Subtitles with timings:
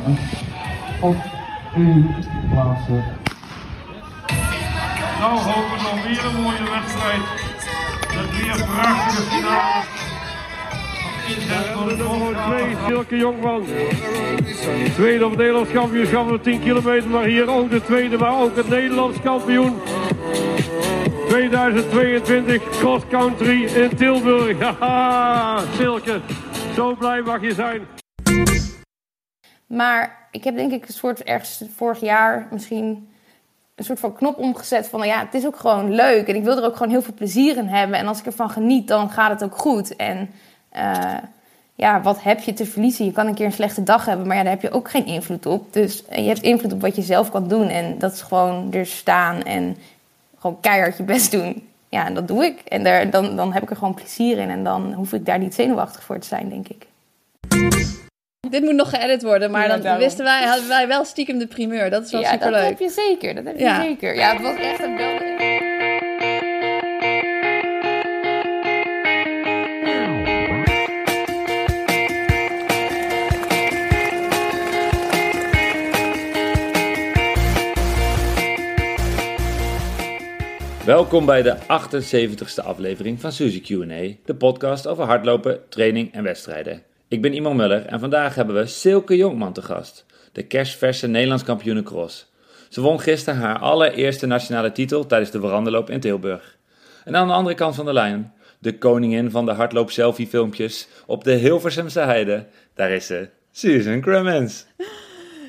[0.00, 0.16] finale.
[1.00, 1.16] Op
[1.76, 2.14] één
[2.50, 3.04] plaatsen.
[5.20, 7.22] Nou hopen we nog weer een mooie wedstrijd.
[8.14, 9.88] Met weer prachtige
[11.74, 13.62] voor de volgende Twee, Silke Jongman.
[14.94, 17.10] Tweede op het Nederlands kampioenschap op 10 kilometer.
[17.10, 19.76] Maar hier ook de tweede, maar ook het Nederlands kampioen.
[21.28, 24.58] 2022 cross country in Tilburg.
[24.78, 26.20] Haha, Silke,
[26.74, 27.99] zo blij mag je zijn.
[29.70, 33.08] Maar ik heb denk ik een soort ergens vorig jaar misschien
[33.74, 36.44] een soort van knop omgezet van nou ja, het is ook gewoon leuk en ik
[36.44, 39.10] wil er ook gewoon heel veel plezier in hebben en als ik ervan geniet, dan
[39.10, 39.96] gaat het ook goed.
[39.96, 40.30] En
[40.76, 41.16] uh,
[41.74, 43.04] ja, wat heb je te verliezen?
[43.04, 45.06] Je kan een keer een slechte dag hebben, maar ja, daar heb je ook geen
[45.06, 45.72] invloed op.
[45.72, 48.86] Dus je hebt invloed op wat je zelf kan doen en dat is gewoon er
[48.86, 49.76] staan en
[50.38, 51.68] gewoon keihard je best doen.
[51.88, 52.60] Ja, en dat doe ik.
[52.60, 55.38] En daar, dan, dan heb ik er gewoon plezier in en dan hoef ik daar
[55.38, 56.86] niet zenuwachtig voor te zijn, denk ik.
[58.50, 60.02] Dit moet nog geëdit worden, maar Ja, dan daarom.
[60.02, 61.90] wisten wij, hadden wij wel stiekem de primeur.
[61.90, 62.68] Dat is wel ja, dat superleuk.
[62.68, 63.34] heb je zeker.
[63.34, 63.82] Dat heb je Ja.
[63.82, 64.14] zeker.
[64.14, 65.18] Ja, het was echt een bel.
[80.84, 86.82] Welkom bij de 78ste aflevering van Suzy Q&A, de podcast over hardlopen, training en wedstrijden.
[87.10, 91.44] Ik ben Iman Muller en vandaag hebben we Silke Jonkman te gast, de kerstverse Nederlands
[91.44, 92.32] kampioene cross.
[92.68, 96.56] Ze won gisteren haar allereerste nationale titel tijdens de veranderloop in Tilburg.
[97.04, 100.88] En aan de andere kant van de lijn, de koningin van de hardloop selfie filmpjes
[101.06, 104.66] op de Hilversumse heide, daar is ze, Susan Clemens.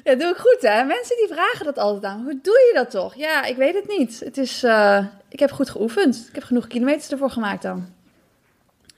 [0.03, 0.84] Ja, doe ik goed hè.
[0.84, 2.23] Mensen die vragen dat altijd aan.
[2.23, 3.16] Hoe doe je dat toch?
[3.16, 4.20] Ja, ik weet het niet.
[4.20, 6.25] Het is, eh, ik heb goed geoefend.
[6.30, 8.00] Ik heb genoeg kilometers ervoor gemaakt dan.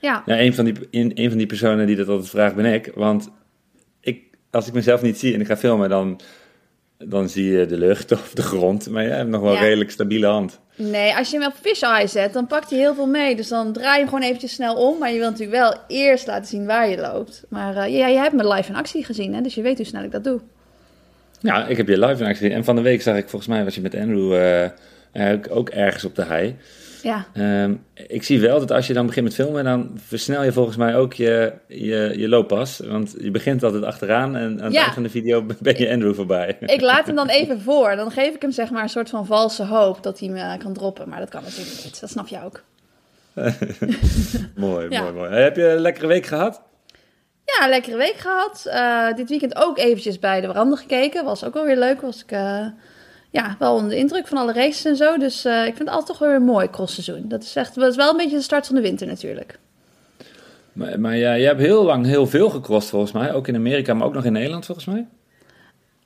[0.04, 0.22] Ja.
[0.26, 2.90] Ja, een van, die, een, van die personen die dat altijd vraagt ben ik.
[2.94, 3.28] Want
[4.00, 6.20] ik, als ik mezelf niet zie en ik ga filmen, dan,
[6.98, 8.90] dan zie je de lucht of de grond.
[8.90, 9.58] Maar jij hebt nog wel Ja.
[9.58, 10.60] een redelijk stabiele hand.
[10.76, 13.36] Nee, als je hem op fisheye zet, dan pakt hij heel veel mee.
[13.36, 14.98] Dus dan draai je hem gewoon eventjes snel om.
[14.98, 17.44] Maar je wilt natuurlijk wel eerst laten zien waar je loopt.
[17.48, 19.40] Maar eh, ja, je hebt me live in actie gezien, hè?
[19.40, 20.40] dus je weet hoe snel ik dat doe.
[21.40, 22.50] Ja, ik heb je live in actie.
[22.50, 24.34] En van de week zag ik, volgens mij was je met Andrew
[25.12, 26.56] eh, ook ergens op de hei.
[27.04, 30.52] Ja, Ehm, ik zie wel dat als je dan begint met filmen, dan versnel je
[30.52, 32.78] volgens mij ook je, je, je looppas.
[32.84, 34.80] Want je begint altijd achteraan en aan het Ja.
[34.82, 36.56] eind van de video ben je Andrew voorbij.
[36.60, 37.96] ik laat hem dan even voor.
[37.96, 40.72] Dan geef ik hem zeg maar een soort van valse hoop dat hij me kan
[40.72, 41.08] droppen.
[41.08, 42.00] Maar dat kan natuurlijk niet.
[42.00, 42.62] Dat snap je ook.
[44.56, 45.00] mooi, Ja.
[45.02, 45.30] mooi, mooi.
[45.30, 46.62] Heb je een lekkere week gehad?
[47.44, 48.66] Ja, een lekkere week gehad.
[48.70, 51.24] Eh, dit weekend ook eventjes bij de veranda gekeken.
[51.24, 52.00] Was ook wel weer leuk.
[52.00, 52.66] Was ik eh,
[53.40, 55.16] ja, wel onder de indruk van alle races en zo.
[55.18, 57.28] Dus eh, ik vind het altijd toch weer een mooi crossseizoen.
[57.28, 59.58] Dat is echt dat is wel een beetje de start van de winter natuurlijk.
[60.72, 63.32] Maar, maar ja, je hebt heel lang heel veel gecrossed volgens mij.
[63.32, 65.06] Ook in Amerika, maar ook nog in Nederland volgens mij.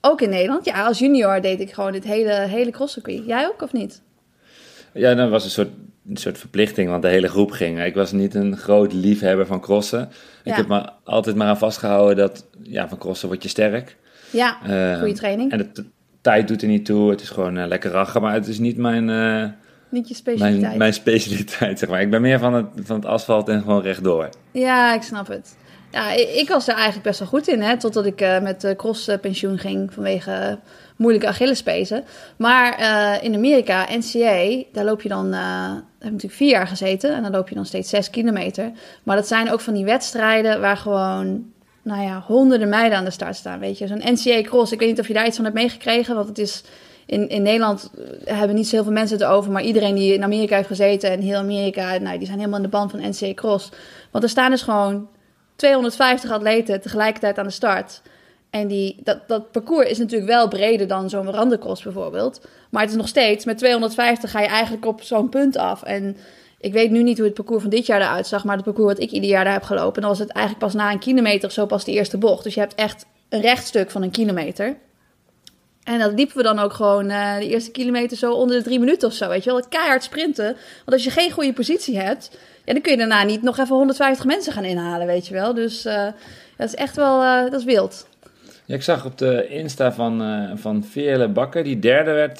[0.01, 0.65] Ook in Nederland.
[0.65, 3.25] Ja, als junior deed ik gewoon dit hele, hele crosscircuit.
[3.25, 4.01] Jij ook of niet?
[4.93, 5.69] Ja, dat was een soort,
[6.09, 7.83] een soort verplichting, want de hele groep ging.
[7.83, 10.09] Ik was niet een groot liefhebber van crossen.
[10.43, 13.97] Ik heb me altijd maar aan vastgehouden dat ja, van crossen word je sterk.
[14.31, 15.51] Ja, Eh, goede training.
[15.51, 15.83] En de t-
[16.21, 17.09] tijd doet er niet toe.
[17.09, 19.49] Het is gewoon eh, lekker rachen, maar het is niet mijn, eh,
[19.89, 20.61] Niet je specialiteit.
[20.61, 22.01] mijn, mijn specialiteit, zeg maar.
[22.01, 24.29] Ik ben meer van het, van het asfalt en gewoon rechtdoor.
[24.51, 25.57] Ja, ik snap het.
[25.91, 28.75] Ja, ik, was er eigenlijk best wel goed in, hè, totdat ik eh, met de
[28.75, 30.59] crosspensioen ging vanwege
[30.95, 32.03] moeilijke Achillespezen.
[32.37, 32.79] Maar
[33.23, 37.31] in Amerika, NCA, daar loop je dan, heb ik natuurlijk vier jaar gezeten en dan
[37.31, 38.71] loop je dan steeds zes kilometer.
[39.03, 41.51] Maar dat zijn ook van die wedstrijden waar gewoon,
[41.81, 43.87] nou ja, honderden meiden aan de start staan, weet je.
[43.87, 46.37] Zo'n NCA cross, ik weet niet of je daar iets van hebt meegekregen, want het
[46.37, 46.63] is...
[47.05, 47.91] In, in Nederland
[48.25, 51.19] eh, hebben niet zoveel mensen het over, maar iedereen die in Amerika heeft gezeten en
[51.19, 53.69] heel Amerika, nou, die zijn helemaal in de band van NCA Cross.
[54.11, 55.07] Want er staan dus gewoon
[55.55, 58.01] 250 atleten tegelijkertijd aan de start.
[58.49, 62.41] En die, dat, dat parcours is natuurlijk wel breder dan zo'n verandecross bijvoorbeeld.
[62.69, 65.83] Maar het is nog steeds, met 250 ga je eigenlijk op zo'n punt af.
[65.83, 66.17] En
[66.59, 68.93] ik weet nu niet hoe het parcours van dit jaar eruit zag, maar het parcours
[68.93, 71.47] wat ik ieder jaar daar heb gelopen, dan was het eigenlijk pas na een kilometer
[71.47, 72.43] of zo pas de eerste bocht.
[72.43, 74.77] Dus je hebt echt een rechtstuk van een kilometer.
[75.83, 78.79] En dat liepen we dan ook gewoon eh, de eerste kilometer zo onder de drie
[78.79, 79.59] minuten of zo, weet je wel.
[79.59, 80.45] Het keihard sprinten.
[80.45, 83.75] Want als je geen goede positie hebt, ja, dan kun je daarna niet nog even
[83.75, 85.53] 150 mensen gaan inhalen, weet je wel.
[85.53, 86.07] Dus eh,
[86.57, 88.07] dat is echt wel, eh, dat is wild.
[88.65, 90.21] Ja, ik zag op de Insta van,
[90.55, 92.39] van Veerle Bakker, die derde werd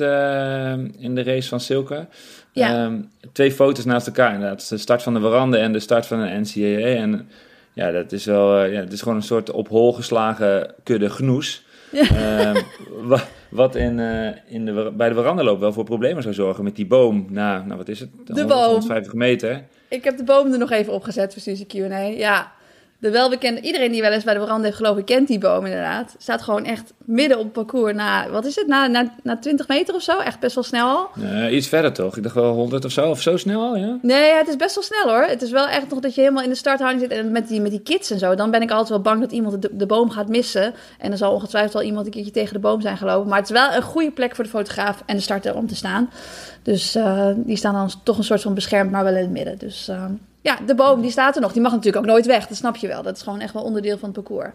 [1.00, 2.08] in de race van Silke.
[2.52, 2.84] Ja.
[2.86, 2.98] Ehm,
[3.32, 4.70] twee foto's naast elkaar inderdaad.
[4.70, 6.88] De start van de verande en de start van de NCAA.
[7.02, 7.30] En
[7.74, 11.10] ja, dat is wel, eh, ja, het is gewoon een soort op hol geslagen kudde
[11.10, 11.64] genoes.
[11.92, 12.62] Ehm,
[13.02, 16.76] wa- wat in, eh, in de, bij de veranderloop wel voor problemen zou zorgen met
[16.76, 17.26] die boom.
[17.30, 18.10] Na, nou, wat is het?
[18.26, 18.64] 100, boom.
[18.66, 19.64] 150 meter.
[19.88, 21.98] Ik heb de boom er nog even opgezet voor Suzy Q&A.
[22.00, 22.52] Ja,
[23.00, 26.16] de welbekende, iedereen die wel eens bij de veranda heeft gelopen, kent die boom inderdaad.
[26.18, 29.68] Staat gewoon echt midden op het parcours na, wat is het, na, na, na 20
[29.68, 30.18] meter of zo?
[30.18, 31.10] Echt best wel snel al.
[31.24, 32.18] Eh, iets verder toch?
[32.18, 33.98] Ik dacht wel 100 of zo, of zo snel al, ja?
[34.02, 35.24] Nee, het is best wel snel hoor.
[35.24, 37.20] Het is wel echt nog dat je helemaal in de starthouding zit.
[37.20, 39.32] En met die, met die kids en zo, dan ben ik altijd wel bang dat
[39.32, 40.74] iemand de, de boom gaat missen.
[40.98, 43.30] En dan zal ongetwijfeld wel iemand een keertje tegen de boom zijn gelopen.
[43.30, 45.76] Maar het is wel een goede plek voor de fotograaf en de starter om te
[45.76, 46.10] staan.
[46.64, 49.58] Dus eh, die staan dan toch een soort van beschermd, maar wel in het midden.
[49.58, 50.06] Dus eh,
[50.42, 51.54] ja, de boom die staat er nog.
[51.54, 53.04] Die mag natuurlijk ook nooit weg, dat snap je wel.
[53.04, 54.50] Dat is gewoon echt wel onderdeel van het parcours.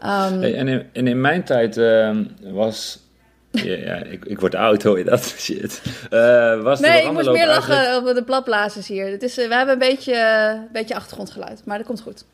[0.00, 3.04] Ehm, Hey, en, in, en in mijn tijd ehm, was...
[3.50, 5.24] Ja, ja, ik, ik word oud, hoor je dat?
[5.38, 5.82] Shit.
[6.10, 9.06] Eh, was nee, ik moest meer eigenlijk- lachen over de platblazers hier.
[9.10, 12.24] Het is, eh, we hebben een beetje, eh, beetje achtergrondgeluid, maar dat komt goed.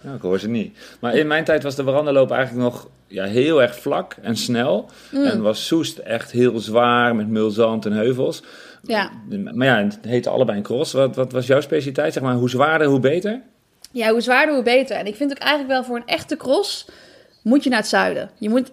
[0.00, 0.78] Ja, ik hoor ze niet.
[1.00, 4.90] Maar in mijn tijd was de veranderloop eigenlijk nog ja, heel erg vlak en snel.
[5.10, 5.24] Mm.
[5.24, 8.42] En was Soest echt heel zwaar met mulzand en heuvels.
[8.82, 9.10] Ja.
[9.54, 10.92] Maar ja, het heette allebei een cross.
[10.92, 12.12] Wat, wat was jouw specialiteit?
[12.12, 13.40] Zeg maar, hoe zwaarder, hoe beter?
[13.90, 14.96] Ja, hoe zwaarder, hoe beter.
[14.96, 16.86] En ik vind ook eigenlijk wel voor een echte cross
[17.42, 18.30] moet je naar het zuiden.
[18.38, 18.70] Je moet,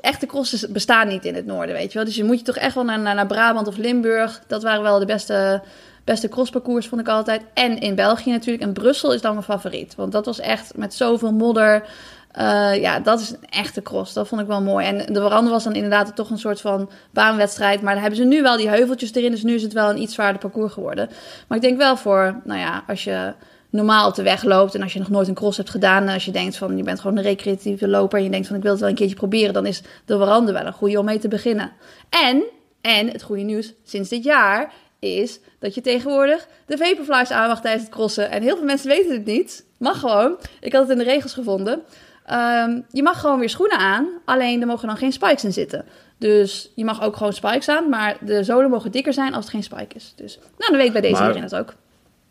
[0.00, 2.06] echte crosses bestaan niet in het noorden, weet je wel.
[2.06, 4.42] Dus je moet je toch echt wel naar, naar, naar Brabant of Limburg.
[4.46, 5.62] Dat waren wel de beste,
[6.04, 7.42] beste crossparcours, vond ik altijd.
[7.54, 8.64] En in België natuurlijk.
[8.64, 9.94] En Brussel is dan mijn favoriet.
[9.94, 11.88] Want dat was echt met zoveel modder.
[12.36, 14.12] Eh, ja, dat is een echte cross.
[14.12, 14.86] Dat vond ik wel mooi.
[14.86, 17.82] En de verandering was dan inderdaad toch een soort van baanwedstrijd.
[17.82, 19.30] Maar dan hebben ze nu wel die heuveltjes erin.
[19.30, 21.08] Dus nu is het wel een iets zwaarder parcours geworden.
[21.48, 23.32] Maar ik denk wel voor, nou ja, als je
[23.70, 26.14] normaal op de weg loopt en als je nog nooit een cross hebt gedaan, en
[26.14, 28.62] als je denkt van je bent gewoon een recreatieve loper en je denkt van ik
[28.62, 31.18] wil het wel een keertje proberen, dan is de veranda wel een goede om mee
[31.18, 31.72] te beginnen.
[32.08, 32.42] En,
[32.80, 37.60] en het goede nieuws sinds dit jaar is dat je tegenwoordig de vaporflies aan mag
[37.60, 38.30] tijdens het crossen.
[38.30, 39.64] En heel veel mensen weten het niet.
[39.78, 40.36] Mag gewoon.
[40.60, 41.82] Ik had het in de regels gevonden.
[42.26, 45.84] Ehm, je mag gewoon weer schoenen aan, alleen er mogen dan geen spikes in zitten.
[46.18, 49.54] Dus je mag ook gewoon spikes aan, maar de zolen mogen dikker zijn als het
[49.54, 50.12] geen spike is.
[50.16, 51.74] Dus nou, dan weet bij deze Maar- iedereen dat ook.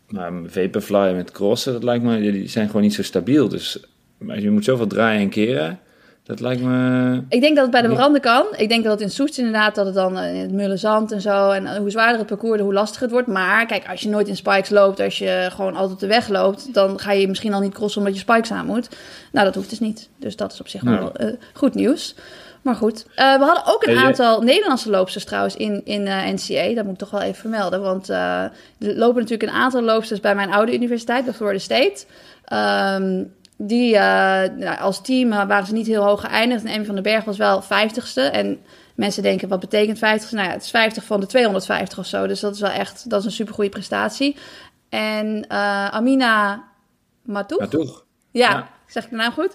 [0.08, 3.48] Maar Vaporfly met crossen, dat lijkt me, die zijn gewoon niet zo stabiel.
[3.48, 3.80] Dus
[4.18, 5.78] maar je moet zoveel draaien en keren.
[6.26, 7.22] Dat lijkt me...
[7.28, 7.94] Ik denk dat het bij de Ja.
[7.94, 8.46] veranden kan.
[8.56, 11.12] Ik denk dat het in Soest inderdaad, dat het dan eh, in het mulle zand
[11.12, 11.50] en zo.
[11.50, 13.26] En eh, hoe zwaarder het parcours, hoe lastiger het wordt.
[13.28, 16.74] Maar kijk, als je nooit in spikes loopt, als je gewoon altijd de weg loopt,
[16.74, 18.88] dan ga je misschien al niet crossen omdat je spikes aan moet.
[19.32, 20.08] Nou, dat hoeft dus niet.
[20.18, 22.14] Dus dat is op zich wel eh, goed nieuws.
[22.62, 26.02] Maar goed, we hadden ook een aantal Nederlandse loopsters trouwens in, in
[26.34, 26.74] NCA.
[26.74, 27.80] Dat moet ik toch wel even vermelden.
[27.80, 32.04] Want er lopen natuurlijk een aantal loopsters bij mijn oude universiteit, bij Florida State.
[32.44, 33.22] Ehm,
[33.56, 36.64] die eh, nou, als team eh, waren ze niet heel hoog geëindigd.
[36.64, 38.32] En Emmy van den Berg was wel 50ste.
[38.32, 38.60] En
[38.94, 40.30] mensen denken, wat betekent 50ste?
[40.30, 42.26] Nou ja, het is 50 van de 250 of zo.
[42.26, 44.36] Dus dat is wel echt, dat is een supergoeie prestatie.
[44.88, 46.64] En eh, Amina
[47.46, 47.58] toch?
[48.30, 48.68] ja, Ja.
[48.86, 49.52] zeg ik de naam goed.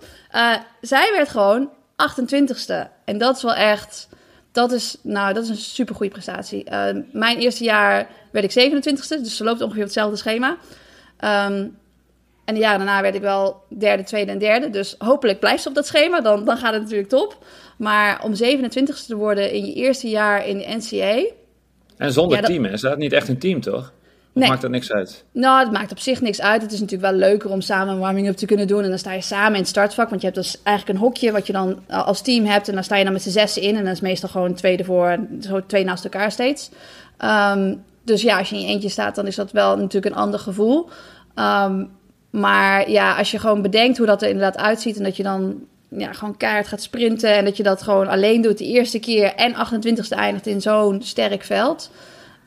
[0.82, 2.88] Zij werd gewoon 28ste.
[3.06, 4.10] En dat is wel echt.
[4.52, 6.70] Dat is, nou, dat is een super goede prestatie.
[7.12, 10.58] Mijn eerste jaar werd ik 27ste, dus ze loopt ongeveer op hetzelfde schema.
[11.18, 11.68] Ehm,
[12.46, 14.70] en de jaren daarna werd ik wel derde, tweede en derde.
[14.70, 17.38] Dus hopelijk blijft ze op dat schema, dan, dan gaat het natuurlijk top.
[17.78, 21.26] Maar om 27ste te worden in je eerste jaar in de NCA,
[21.98, 22.72] En zonder Ja, dat- team, hè?
[22.72, 23.92] Is dat niet echt een team, toch?
[24.34, 24.50] Nee.
[24.50, 25.24] maakt dat niks uit?
[25.32, 26.62] Nou, het maakt op zich niks uit.
[26.62, 28.84] Het is natuurlijk wel leuker om samen een warming-up te kunnen doen.
[28.84, 30.10] En dan sta je samen in het startvak.
[30.10, 32.68] Want je hebt dus eigenlijk een hokje wat je dan als team hebt.
[32.68, 33.76] En dan sta je dan met z'n zessen in.
[33.76, 36.70] En dat is meestal gewoon twee ervoor en zo twee naast elkaar steeds.
[37.18, 40.22] Ehm, dus ja, als je in je eentje staat, dan is dat wel natuurlijk een
[40.22, 40.90] ander gevoel.
[41.36, 41.86] Ehm,
[42.32, 44.98] maar ja, als je gewoon bedenkt hoe dat er inderdaad uitziet.
[44.98, 47.36] En dat je dan ja, gewoon keihard gaat sprinten.
[47.36, 49.36] En dat je dat gewoon alleen doet de eerste keer.
[49.36, 51.92] En 28ste eindigt in zo'n sterk veld.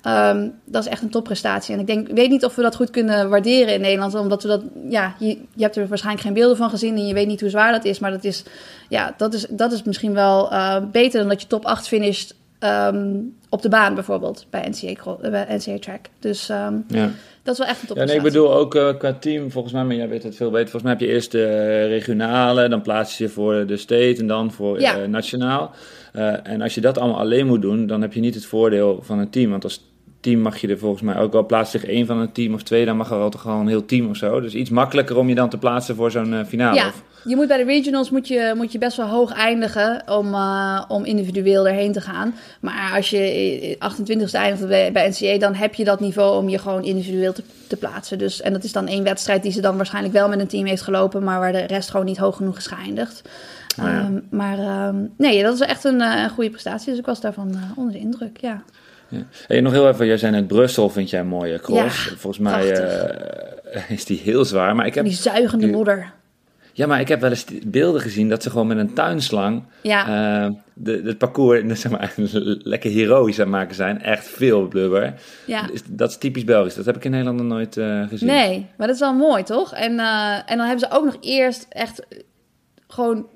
[0.03, 1.75] Ehm, dat is echt een topprestatie.
[1.75, 4.15] En ik denk, weet niet of we dat goed kunnen waarderen in Nederland.
[4.15, 6.97] Omdat we dat, ja, je, je hebt er waarschijnlijk geen beelden van gezien.
[6.97, 7.99] En je weet niet hoe zwaar dat is.
[7.99, 8.43] Maar dat is,
[8.89, 12.35] ja, dat is, dat is misschien wel eh, beter dan dat je top 8 finisht
[12.65, 13.15] ehm,
[13.49, 14.47] op de baan bijvoorbeeld.
[14.51, 16.01] Bij NCA, eh, bij NCA Track.
[16.19, 17.11] Dus ehm, Ja.
[17.43, 18.17] dat is wel echt een Ja, nee, topprestatie.
[18.17, 20.69] ik bedoel ook eh, qua team, volgens mij, maar jij weet het veel beter.
[20.71, 24.27] Volgens mij heb je eerst de regionale, dan plaats je je voor de state en
[24.27, 24.97] dan voor Ja.
[24.99, 25.71] eh, nationaal.
[26.13, 28.99] Eh, en als je dat allemaal alleen moet doen, dan heb je niet het voordeel
[29.03, 29.51] van een team.
[29.51, 32.33] Want als team mag je er volgens mij ook wel plaatsen zich één van een
[32.33, 34.41] team of twee, dan mag er al toch gewoon een heel team of zo.
[34.41, 36.77] Dus iets makkelijker om je dan te plaatsen voor zo'n finale.
[36.77, 40.03] Ja, Of- je moet bij de regionals moet je, moet je best wel hoog eindigen
[40.09, 42.35] om, eh, om individueel erheen te gaan.
[42.61, 43.19] Maar als je
[43.79, 47.33] eh, 28ste eindigt bij, bij NCA, dan heb je dat niveau om je gewoon individueel
[47.33, 48.19] te, te plaatsen.
[48.19, 50.67] Dus, en dat is dan één wedstrijd die ze dan waarschijnlijk wel met een team
[50.67, 53.23] heeft gelopen, maar waar de rest gewoon niet hoog genoeg is geëindigd.
[53.77, 53.85] Ja.
[53.85, 56.91] Ehm, maar ehm, nee, dat is echt een, een goede prestatie.
[56.91, 58.63] Dus ik was daarvan eh, onder de indruk, ja.
[59.09, 59.27] Ja.
[59.47, 62.05] Hey, nog heel even, jij zei net Brussel vind jij een mooie cross.
[62.05, 62.69] Ja, Volgens mij
[63.89, 65.05] is die heel zwaar, maar ik heb...
[65.05, 66.13] Die zuigende modder.
[66.77, 70.07] Ja, maar ik heb wel eens beelden gezien dat ze gewoon met een tuinslang Ja.
[70.47, 72.15] eh, de, het parcours zeg maar,
[72.63, 74.03] lekker heroïs aan het maken zijn.
[74.03, 75.15] Echt veel blubber.
[75.47, 75.69] Ja.
[75.89, 76.75] Dat is typisch Belgisch.
[76.75, 78.29] Dat heb ik in Nederland nog nooit eh, gezien.
[78.29, 79.73] Nee, maar dat is wel mooi, toch?
[79.73, 82.03] En, eh, en dan hebben ze ook nog eerst echt
[82.89, 83.27] gewoon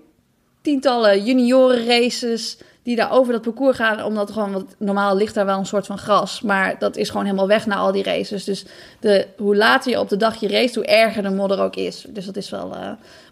[0.63, 4.03] tientallen junioren races die daar over dat parcours gaan.
[4.03, 6.41] Omdat gewoon, want normaal ligt daar wel een soort van gras.
[6.41, 8.45] Maar dat is gewoon helemaal weg na al die races.
[8.45, 8.65] Dus
[9.01, 12.05] de, hoe later je op de dag je race, hoe erger de modder ook is.
[12.09, 12.75] Dus dat is wel...
[12.75, 12.81] eh,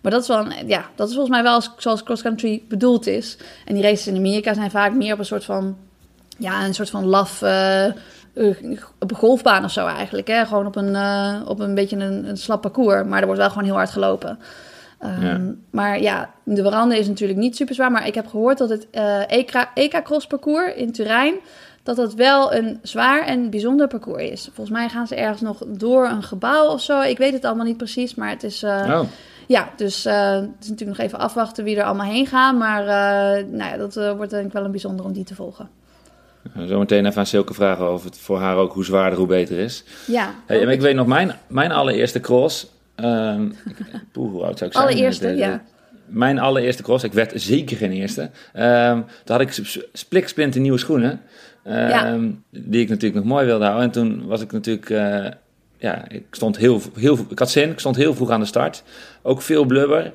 [0.03, 3.37] maar dat is wel, ja, dat is volgens mij wel als- zoals cross-country bedoeld is.
[3.65, 5.77] En die races in Amerika zijn vaak meer op een soort van...
[6.39, 7.43] Ja, een soort van laf...
[7.43, 7.93] eh, eh,
[8.99, 10.27] op een golfbaan of zo eigenlijk.
[10.29, 10.47] Hè?
[10.47, 10.97] Gewoon op een,
[11.47, 13.05] op een beetje een, een slap parcours.
[13.05, 14.39] Maar er wordt wel gewoon heel hard gelopen.
[14.99, 15.41] Ehm, Ja.
[15.71, 17.91] Maar ja, de veranda is natuurlijk niet super zwaar.
[17.91, 21.35] Maar ik heb gehoord dat het eh EK, EK Cross parcours in Turijn...
[21.83, 24.45] dat dat wel een zwaar en bijzonder parcours is.
[24.55, 27.01] Volgens mij gaan ze ergens nog door een gebouw of zo.
[27.01, 28.63] Ik weet het allemaal niet precies, maar het is...
[28.63, 29.09] eh, Oh,
[29.47, 32.57] ja, dus eh, het is natuurlijk nog even afwachten wie er allemaal heen gaan.
[32.57, 35.35] Maar eh, nou ja, dat eh, wordt denk ik wel een bijzonder om die te
[35.35, 35.69] volgen.
[36.67, 39.85] zometeen even aan Silke vragen of het voor haar ook hoe zwaarder hoe beter is.
[40.07, 42.75] Ja, Hey, ik weet nog, mijn, mijn allereerste cross...
[42.97, 43.51] ehm
[44.13, 44.89] poeh, hoe oud zou ik zijn?
[44.89, 45.63] allereerste, De- de- ja.
[46.07, 48.31] Mijn allereerste cross, ik werd zeker geen eerste.
[48.53, 51.21] Ehm toen had ik sp- spliksplinter nieuwe schoenen.
[51.65, 52.19] ehm, Ja.
[52.51, 53.85] Die ik natuurlijk nog mooi wilde houden.
[53.85, 54.91] En toen was ik natuurlijk...
[54.91, 55.27] eh,
[55.79, 57.19] ja, ik stond heel, heel...
[57.31, 58.83] Ik had zin, ik stond heel vroeg aan de start.
[59.23, 60.13] Ook veel blubber.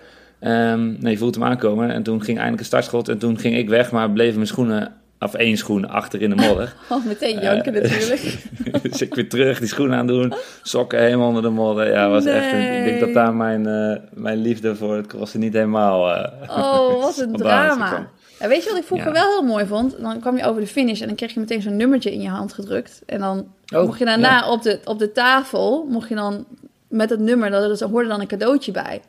[0.99, 1.91] Nee, je voelt hem aankomen.
[1.91, 3.09] En toen ging eindelijk een startschot.
[3.09, 4.93] En toen ging ik weg, maar bleven mijn schoenen...
[5.23, 6.73] Of één schoen achter in de modder.
[6.89, 8.37] Oh, meteen janken Eh, natuurlijk.
[8.81, 11.91] dus ik weer terug, die schoenen aandoen, sokken helemaal onder de modder.
[11.91, 15.39] Ja, was echt een, ik denk dat daar mijn, eh, mijn liefde voor het crossen
[15.39, 16.13] niet helemaal...
[16.15, 18.07] eh, Oh, wat een drama.
[18.39, 19.13] Ja, weet je wat ik vroeger Ja.
[19.13, 19.95] wel heel mooi vond?
[20.01, 22.29] Dan kwam je over de finish en dan kreeg je meteen zo'n nummertje in je
[22.29, 23.01] hand gedrukt.
[23.05, 24.51] En dan Oh, mocht je daarna ja.
[24.51, 26.45] op, de, op de tafel, mocht je dan
[26.87, 29.01] met het nummer, dat, er hoorde dan een cadeautje bij.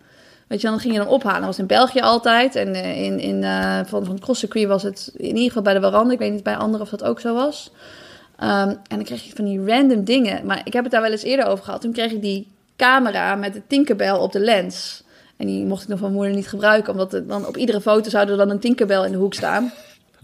[0.47, 1.37] Weet je, dan ging je dan ophalen.
[1.37, 2.57] Dat was in België altijd.
[2.57, 5.81] En eh, in, in, eh, van, van het was het in ieder geval bij de
[5.81, 6.13] Warande.
[6.13, 7.71] Ik weet niet bij anderen of dat ook zo was.
[8.39, 10.47] Ehm, en dan kreeg je van die random dingen.
[10.47, 11.81] Maar ik heb het daar wel eens eerder over gehad.
[11.81, 12.47] Toen kreeg ik die
[12.77, 15.03] camera met de Tinkerbell op de lens.
[15.37, 16.93] En die mocht ik nog van moeder niet gebruiken.
[16.93, 19.73] Omdat dan op iedere foto zou er dan een Tinkerbell in de hoek staan.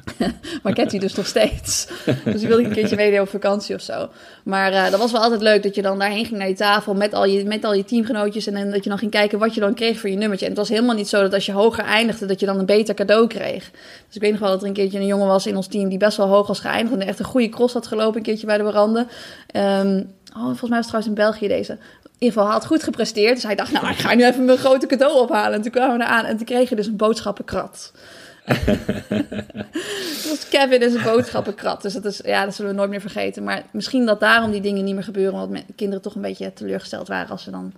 [0.62, 1.88] maar ik heb die dus nog steeds.
[2.25, 4.09] Dus die wilde een keertje meenemen op vakantie of zo.
[4.43, 6.95] Maar eh, dat was wel altijd leuk dat je dan daarheen ging naar die tafel
[6.95, 8.47] met al je, met al je teamgenootjes.
[8.47, 10.45] En dat je dan ging kijken wat je dan kreeg voor je nummertje.
[10.45, 12.67] En het was helemaal niet zo dat als je hoger eindigde, dat je dan een
[12.67, 13.71] beter cadeau kreeg.
[14.07, 15.88] Dus ik weet nog wel dat er een keertje een jongen was in ons team
[15.88, 17.00] die best wel hoog was geëindigd.
[17.00, 19.07] En echt een goede cross had gelopen een keertje bij de Warande.
[19.47, 20.02] Ehm,
[20.37, 21.73] oh, volgens mij was het trouwens in België deze.
[21.73, 23.35] In ieder geval, had goed gepresteerd.
[23.35, 25.52] Dus hij dacht, nou, ik ga nu even mijn grote cadeau ophalen.
[25.52, 27.93] En toen kwamen we eraan en toen kreeg je dus een boodschappenkrat.
[30.28, 31.83] Was Kevin en zijn boodschappenkrat.
[31.83, 33.45] Dus dat, is, ja, dat zullen we nooit meer vergeten.
[33.45, 35.40] Maar misschien dat daarom die dingen niet meer gebeuren.
[35.40, 37.73] Omdat kinderen toch een beetje teleurgesteld waren als ze dan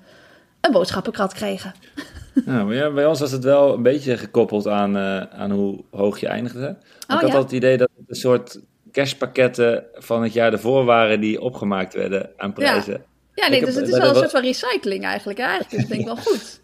[0.61, 1.75] een boodschappenkrat kregen.
[2.47, 6.21] Maar ja, bij ons was het wel een beetje gekoppeld aan, eh, aan hoe hoog
[6.21, 6.61] je eindigde.
[6.61, 7.27] Want ik had ja?
[7.27, 8.61] altijd het idee dat het een soort
[8.93, 13.05] cashpakketten van het jaar ervoor waren die opgemaakt werden aan prijzen.
[13.35, 15.39] Ja, nee, Ik dus heb- het is wel een soort van recycling eigenlijk.
[15.39, 15.45] hè.
[15.45, 16.60] Eigenlijk is het denk ik wel goed.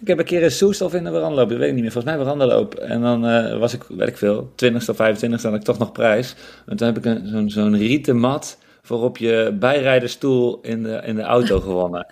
[0.00, 2.14] Ik heb een keer een Soesthof in de veranderloop, dat weet ik niet meer, volgens
[2.14, 2.74] mij veranderloop.
[2.74, 5.78] En dan eh, was ik, weet ik veel, 20ste of 25ste, dan had ik toch
[5.78, 6.34] nog prijs.
[6.66, 11.00] En toen heb ik een, zo'n, zo'n rieten mat voor op je bijrijderstoel in de,
[11.04, 12.06] in de auto gewonnen.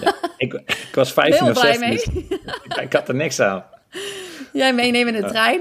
[0.00, 2.38] Ja, ik, ik was 15 Heel of blij 16, mee.
[2.38, 3.64] dus ik, ik had er niks aan.
[4.52, 5.60] Jij meenemen in de trein.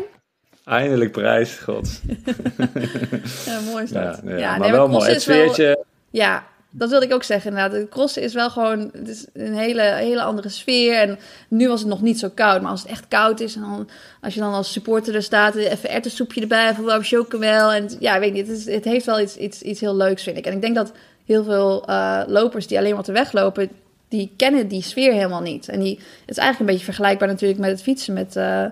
[0.65, 1.89] Eindelijk prijs, god.
[3.45, 4.21] Ja, mooi is dat.
[4.25, 5.11] ja, Ja, maar nee, wel mooi.
[5.11, 7.79] Het wel- sfeertje, Ja, dat wilde ik ook zeggen inderdaad.
[7.79, 10.99] De crossen is wel gewoon het is een hele, hele andere sfeer.
[10.99, 12.61] En nu was het nog niet zo koud.
[12.61, 13.89] Maar als het echt koud is en dan,
[14.21, 15.55] als je dan als supporter er staat...
[15.55, 17.71] even erwtensoepje erbij of warm chocomel.
[17.71, 20.45] En ja, weet niet, het, het heeft wel iets, iets, iets heel leuks, vind ik.
[20.45, 20.91] En ik denk dat
[21.25, 23.69] heel veel eh, lopers die alleen maar te weglopen...
[24.07, 25.69] die kennen die sfeer helemaal niet.
[25.69, 28.13] En die, het is eigenlijk een beetje vergelijkbaar natuurlijk met het fietsen...
[28.13, 28.65] met eh,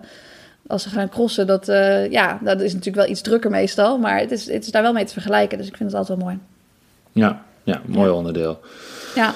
[0.68, 3.98] als ze gaan crossen, dat, eh, ja, dat is natuurlijk wel iets drukker meestal.
[3.98, 5.58] Maar het is, het is daar wel mee te vergelijken.
[5.58, 6.40] Dus ik vind het altijd wel mooi.
[7.12, 8.60] ja, ja, mooi onderdeel.
[9.16, 9.36] Ja,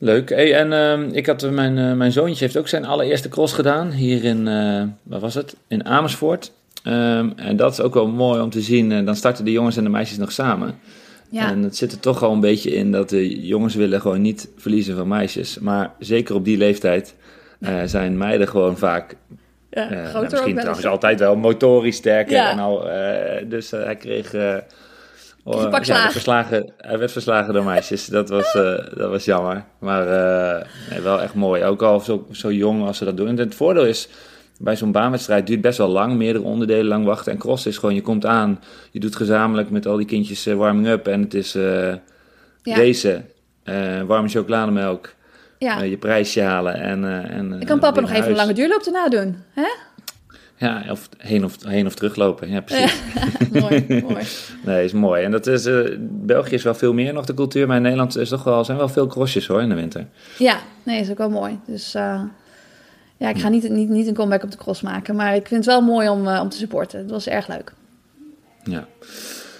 [0.00, 0.28] Leuk.
[0.28, 3.90] Hey, en ehm, ik had mijn, eh, mijn zoontje heeft ook zijn allereerste cross gedaan
[3.90, 5.56] hier in, eh waar was het?
[5.68, 6.52] In Amersfoort.
[6.82, 8.92] Ehm, en dat is ook wel mooi om te zien.
[8.92, 10.74] Eh, dan starten de jongens en de meisjes nog samen.
[11.30, 11.50] ja.
[11.50, 14.48] En het zit er toch al een beetje in dat de jongens willen gewoon niet
[14.56, 15.58] verliezen van meisjes.
[15.58, 17.14] Maar zeker op die leeftijd
[17.60, 19.16] eh, zijn meiden gewoon vaak
[19.70, 22.32] Ja, eh, nou, groter ook misschien trouwens altijd wel motorisch sterker.
[22.32, 22.50] Ja.
[22.50, 24.34] En al, eh, dus eh, hij kreeg...
[25.54, 28.06] oh, ja, werd verslagen, hij werd verslagen door meisjes.
[28.06, 29.64] Dat was, eh, dat was jammer.
[29.78, 31.64] Maar eh, nee, wel echt mooi.
[31.64, 33.28] Ook al zo, zo jong als ze dat doen.
[33.28, 34.08] En het voordeel is,
[34.58, 36.16] bij zo'n baanwedstrijd duurt best wel lang.
[36.16, 37.32] Meerdere onderdelen lang wachten.
[37.32, 38.60] En cross is gewoon, je komt aan.
[38.90, 41.06] Je doet gezamenlijk met al die kindjes eh, warming up.
[41.06, 41.98] En het is Ja.
[43.64, 45.16] eh, warme chocolademelk.
[45.58, 45.82] Ja.
[45.82, 46.74] je prijsje halen.
[46.74, 49.36] En, en, Ik kan papa nog even een lange duurloop erna doen.
[49.54, 49.68] Hè?
[50.58, 52.50] Ja, of heen of, heen of teruglopen.
[52.50, 53.00] Ja, precies.
[53.60, 54.24] mooi, mooi.
[54.64, 55.24] Nee, is mooi.
[55.24, 58.16] En dat is, eh, België is wel veel meer nog de cultuur, maar in Nederland
[58.16, 60.06] is toch wel, zijn wel veel crossjes hoor in de winter.
[60.38, 61.58] Ja, nee, is ook wel mooi.
[61.66, 62.22] Dus eh,
[63.16, 65.16] ja, ik ga niet, niet, niet een comeback op de cross maken.
[65.16, 66.98] Maar ik vind het wel mooi om, eh, om te supporten.
[66.98, 67.72] Het was erg leuk.
[68.62, 68.86] Ja.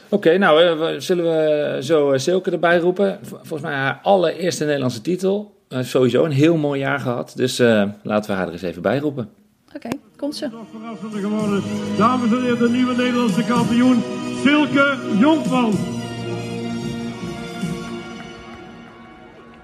[0.09, 3.19] Oké, nou zullen we zo Silke erbij roepen.
[3.23, 5.57] Volgens mij haar allereerste Nederlandse titel.
[5.69, 7.33] Sowieso een heel mooi jaar gehad.
[7.37, 7.59] Dus
[8.03, 9.29] laten we haar er eens even bij roepen.
[9.75, 10.49] Oké, komt ze.
[10.53, 11.63] Nog verrassender geworden.
[11.97, 14.03] Dames en heren, de nieuwe Nederlandse kampioen,
[14.45, 15.73] Silke Jonkman.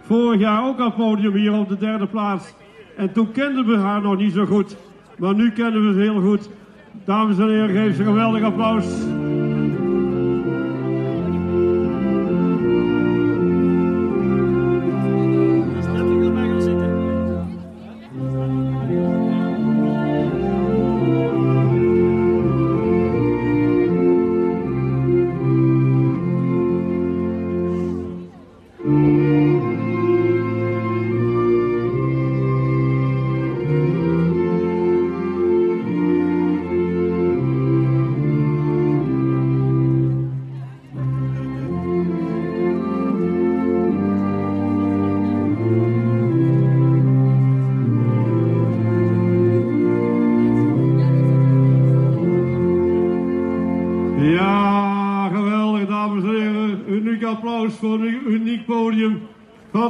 [0.02, 2.54] Vorig jaar ook aan podium hier op de derde plaats.
[2.96, 4.76] En toen kenden we haar nog niet zo goed.
[5.18, 6.49] Maar nu kennen we ze heel goed.
[7.04, 8.87] Dames en heren, geef ze een geweldig applaus.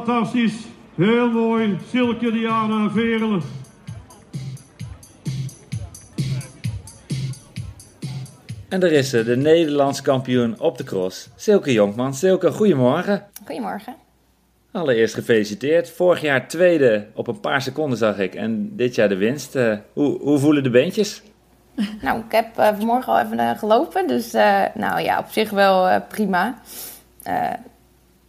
[0.05, 0.55] Fantastisch.
[0.95, 1.79] Heel mooi.
[1.91, 3.43] Silke Diana Verelen.
[8.69, 12.15] En er is ze, de Nederlands kampioen op de cross, Silke Jonkman.
[12.15, 13.27] Silke, goedemorgen.
[13.45, 13.97] Goedemorgen.
[14.73, 15.91] Allereerst gefeliciteerd.
[15.91, 18.35] Vorig jaar tweede op een paar seconden zag ik.
[18.35, 19.57] En dit jaar de winst.
[19.57, 21.23] Eh, hoe, hoe voelen de beentjes?
[22.03, 25.51] Nou, ik heb eh, vanmorgen al even eh, gelopen, dus eh, nou ja, op zich
[25.51, 26.59] wel eh, prima.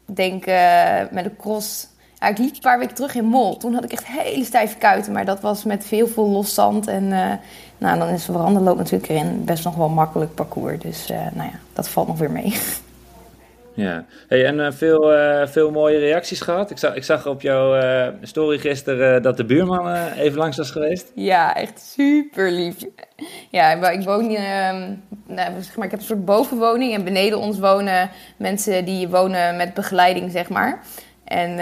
[0.05, 1.87] Denk eh, met de cross...
[2.19, 3.57] Ja, ik liep een paar weken terug in Mol.
[3.57, 6.87] Toen had ik echt hele stijve kuiten, maar dat was met veel, veel los zand.
[6.87, 7.31] En eh,
[7.77, 10.79] nou, dan is veranderloop natuurlijk erin best nog wel makkelijk parcours.
[10.79, 12.53] Dus eh, nou ja, dat valt nog weer mee.
[13.75, 14.05] Ja.
[14.27, 16.71] Hey, en eh, veel, eh, veel mooie reacties gehad.
[16.71, 20.71] Ik zag, ik zag op jouw eh, story gisteren dat de buurman even langs was
[20.71, 21.11] geweest.
[21.15, 22.75] Ja, echt super lief.
[23.49, 24.91] Ja, ik wo- ik woon ehm,
[25.27, 29.55] nou, zeg maar, ik heb een soort bovenwoning en beneden ons wonen mensen die wonen
[29.55, 30.79] met begeleiding, zeg maar.
[31.23, 31.55] En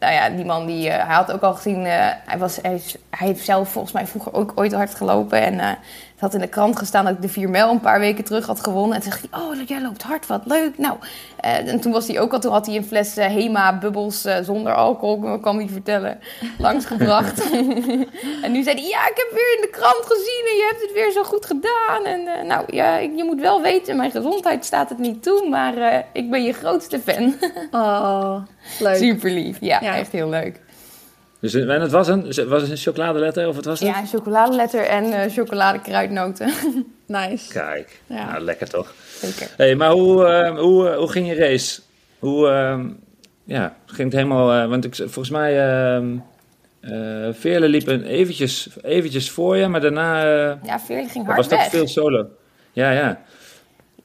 [0.00, 3.44] nou ja, die man die, hij had ook al gezien, hij, was, hij, hij heeft
[3.44, 5.40] zelf volgens mij vroeger ook ooit hard gelopen.
[5.42, 5.78] En
[6.18, 8.46] het had in de krant gestaan dat ik de 4 mijl een paar weken terug
[8.46, 8.96] had gewonnen.
[8.96, 10.78] En toen zegt hij, oh, jij loopt hard, wat leuk.
[10.78, 10.96] Nou,
[11.40, 14.24] eh, en toen was hij ook al, toen had hij een fles eh, Hema bubbels
[14.24, 16.18] eh, zonder alcohol, kan hij vertellen,
[16.58, 17.50] langsgebracht.
[18.44, 20.82] en nu zei hij, ja, ik heb weer in de krant gezien en je hebt
[20.82, 22.04] het weer zo goed gedaan.
[22.04, 26.30] En nou, ja, je moet wel weten, mijn gezondheid staat het niet toe, maar ik
[26.30, 27.34] ben je grootste fan.
[27.70, 28.42] Oh,
[28.78, 28.96] leuk.
[28.96, 29.96] Super lief, ja, Ja.
[29.96, 30.60] echt heel leuk.
[31.40, 33.88] Dus, eh, en het was een, was een chocoladeletter of wat was het?
[33.88, 36.52] Ja, chocoladeletter en eh chocoladekruidnoten.
[37.06, 37.52] Nice.
[37.52, 38.30] Kijk, Ja.
[38.30, 38.94] nou, lekker toch.
[39.20, 39.48] Zeker.
[39.56, 41.80] Hey, maar hoe, eh, hoe, hoe ging je race?
[42.18, 42.78] Hoe eh,
[43.44, 44.68] ja, ging het helemaal...
[44.68, 45.68] want ik, volgens mij...
[45.68, 46.06] ehm
[46.80, 50.22] eh, Veerle liep een eventjes, eventjes voor je, maar daarna
[50.62, 51.68] Ja, Veerle ging was hard dat weg.
[51.68, 52.26] veel solo.
[52.72, 53.20] Ja, ja.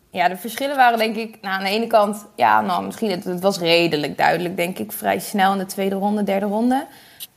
[0.09, 3.23] Ja, de verschillen waren denk ik, nou, aan de ene kant, ja, nou, misschien, het,
[3.23, 6.85] het was redelijk duidelijk, denk ik, vrij snel in de tweede ronde, derde ronde.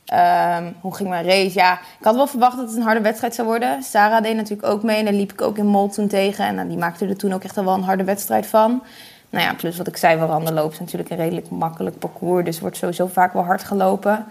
[0.07, 1.59] Ehm, hoe ging mijn race?
[1.59, 3.83] Ja, ik had wel verwacht dat het een harde wedstrijd zou worden.
[3.83, 6.45] Sarah deed natuurlijk ook mee en daar liep ik ook in Mol toen tegen.
[6.45, 8.83] En nou, die maakte er toen ook echt wel een harde wedstrijd van.
[9.29, 12.45] Nou ja, plus wat ik zei, Waranderloop is natuurlijk een redelijk makkelijk parcours.
[12.45, 14.25] Dus wordt sowieso vaak wel hard gelopen.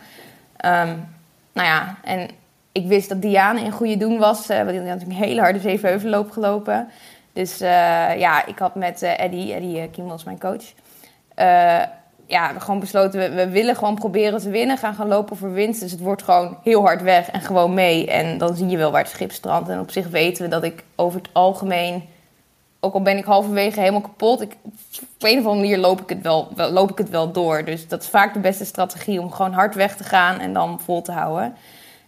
[0.57, 0.95] Ehm,
[1.53, 2.29] nou ja, en
[2.73, 4.49] ik wist dat Diane in goede doen was.
[4.49, 6.89] eh want die had natuurlijk een hele harde zevenheuvelloop gelopen.
[7.33, 10.65] Dus eh, ja, ik had met eh Eddie, Eddie uh, Kiem was mijn coach...
[12.27, 14.79] eh, ja, we gewoon besloten, we, we willen gewoon proberen te winnen.
[14.79, 15.81] Gaan gaan lopen voor winst.
[15.81, 18.07] Dus het wordt gewoon heel hard weg en gewoon mee.
[18.07, 19.69] En dan zie je wel waar het schip strandt.
[19.69, 22.05] En op zich weten we dat ik over het algemeen...
[22.81, 24.41] Ook al ben ik halverwege helemaal kapot...
[24.41, 24.57] Ik,
[25.01, 27.65] op een of andere manier loop ik, het wel, wel, loop ik het wel door.
[27.65, 30.81] Dus dat is vaak de beste strategie om gewoon hard weg te gaan en dan
[30.81, 31.55] vol te houden.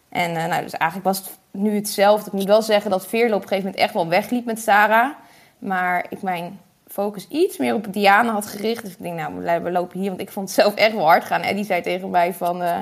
[0.09, 2.27] En uh, nou, dus eigenlijk was het nu hetzelfde.
[2.27, 5.11] Ik moet wel zeggen dat Veerle op een gegeven moment echt wel wegliep met Sarah.
[5.59, 6.61] Maar ik mijn
[7.03, 8.83] focus iets meer op Diana had gericht.
[8.83, 10.09] Dus ik denk, nou, we lopen hier.
[10.09, 11.43] Want ik vond het zelf echt wel hard gaan.
[11.43, 12.63] Eddie zei tegen mij van...
[12.63, 12.79] Uh,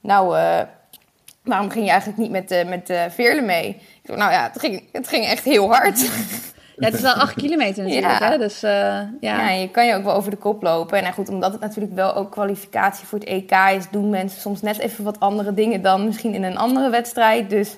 [0.00, 0.60] nou, uh,
[1.42, 3.68] waarom ging je eigenlijk niet met, uh, met Veerle mee?
[3.68, 6.10] Ik zei, nou ja, het ging, het ging echt heel hard.
[6.76, 8.30] Ja, het is wel acht kilometer natuurlijk, Ja.
[8.30, 8.38] hè?
[8.38, 9.08] Dus eh, ja.
[9.20, 10.96] Ja, je kan je ook wel over de kop lopen.
[10.96, 14.40] En nou goed, omdat het natuurlijk wel ook kwalificatie voor het EK is, doen mensen
[14.40, 17.50] soms net even wat andere dingen dan misschien in een andere wedstrijd.
[17.50, 17.76] Dus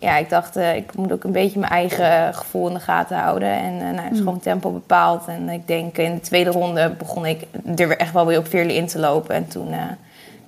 [0.00, 3.16] ja, ik dacht, eh, ik moet ook een beetje mijn eigen gevoel in de gaten
[3.16, 3.48] houden.
[3.52, 5.26] En eh nou, het is gewoon tempo bepaald.
[5.26, 7.40] En ik denk in de tweede ronde begon ik
[7.76, 9.34] er echt wel weer op Veerle in te lopen.
[9.34, 9.78] En toen eh,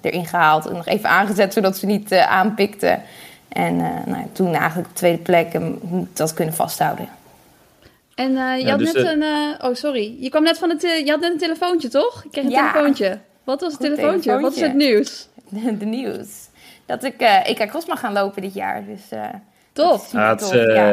[0.01, 3.03] erin gehaald en nog even aangezet, zodat ze niet eh, aanpikten.
[3.49, 5.59] En eh, nou, ja, toen eigenlijk op tweede plek
[6.13, 7.09] dat kunnen vasthouden.
[8.15, 9.23] En eh, je Ja, had dus, net een...
[9.23, 10.17] eh, oh, sorry.
[10.21, 10.83] Je kwam net van het...
[10.83, 12.25] je had net een telefoontje, toch?
[12.25, 12.73] Ik kreeg een Ja.
[12.73, 13.19] telefoontje.
[13.45, 14.41] Wat was het Goed telefoontje?
[14.41, 15.29] Wat is het telefoontje.
[15.51, 15.79] nieuws?
[15.79, 16.29] de nieuws.
[16.91, 18.85] Dat ik uh, EK Cross mag gaan lopen dit jaar.
[18.87, 19.25] Dus, uh,
[19.73, 20.05] Tof.
[20.05, 20.85] super Ah, het, tof, eh, ja.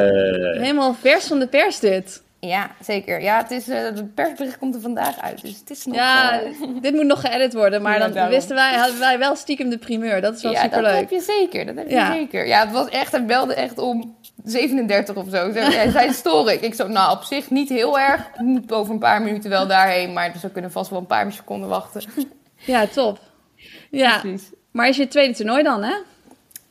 [0.61, 2.23] Helemaal vers van de pers dit.
[2.39, 3.21] ja, zeker.
[3.21, 5.41] Ja, het is, uh, de persbericht komt er vandaag uit.
[5.41, 5.95] Dus het is nog...
[5.95, 6.49] Ja, eh,
[6.81, 7.81] dit moet nog geëdit worden.
[7.81, 8.33] Maar Ja, dan daarom.
[8.33, 10.21] wisten wij, hadden wij wel stiekem de primeur.
[10.21, 10.99] Dat is wel ja, dat superleuk.
[10.99, 11.65] heb je zeker.
[11.65, 12.11] Dat heb je Ja.
[12.13, 12.47] zeker.
[12.47, 13.11] Ja, het was echt...
[13.11, 15.51] Hij belde echt om 37 of zo.
[15.53, 16.61] Hij zei, stoor ik?
[16.61, 18.27] Ik zo, nou, op zich niet heel erg.
[18.33, 20.13] Ik moet over een paar minuten wel daarheen.
[20.13, 22.01] Maar dus we kunnen vast wel een paar seconden wachten.
[22.55, 23.19] Ja, top.
[23.91, 24.49] Ja, Precies.
[24.71, 25.93] Maar is je tweede toernooi dan, hè?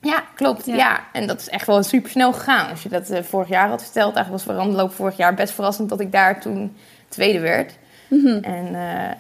[0.01, 0.67] Ja, klopt.
[0.67, 0.75] Ja.
[0.75, 1.01] Ja.
[1.13, 2.71] en dat is echt wel super snel gegaan.
[2.71, 5.89] Als je dat eh, vorig jaar had verteld, eigenlijk was Veranderloop vorig jaar best verrassend
[5.89, 6.77] dat ik daar toen
[7.09, 7.79] tweede werd.
[8.09, 8.27] Mhm.
[8.43, 9.13] En eh,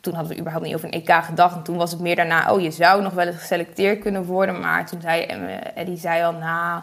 [0.00, 1.56] toen hadden we überhaupt niet over een EK gedacht.
[1.56, 4.60] En toen was het meer daarna, oh, je zou nog wel eens geselecteerd kunnen worden.
[4.60, 5.38] Maar toen zei eh,
[5.74, 6.82] Eddie zei al, nou,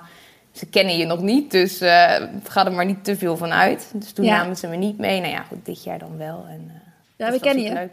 [0.51, 2.15] ze kennen je nog niet, dus eh
[2.47, 3.91] ga er maar niet te veel van uit.
[3.93, 4.37] Dus toen Ja.
[4.37, 5.19] namen ze me niet mee.
[5.21, 6.45] Nou ja, goed, dit jaar dan wel.
[6.49, 6.71] En,
[7.19, 7.89] Ja, we kennen je.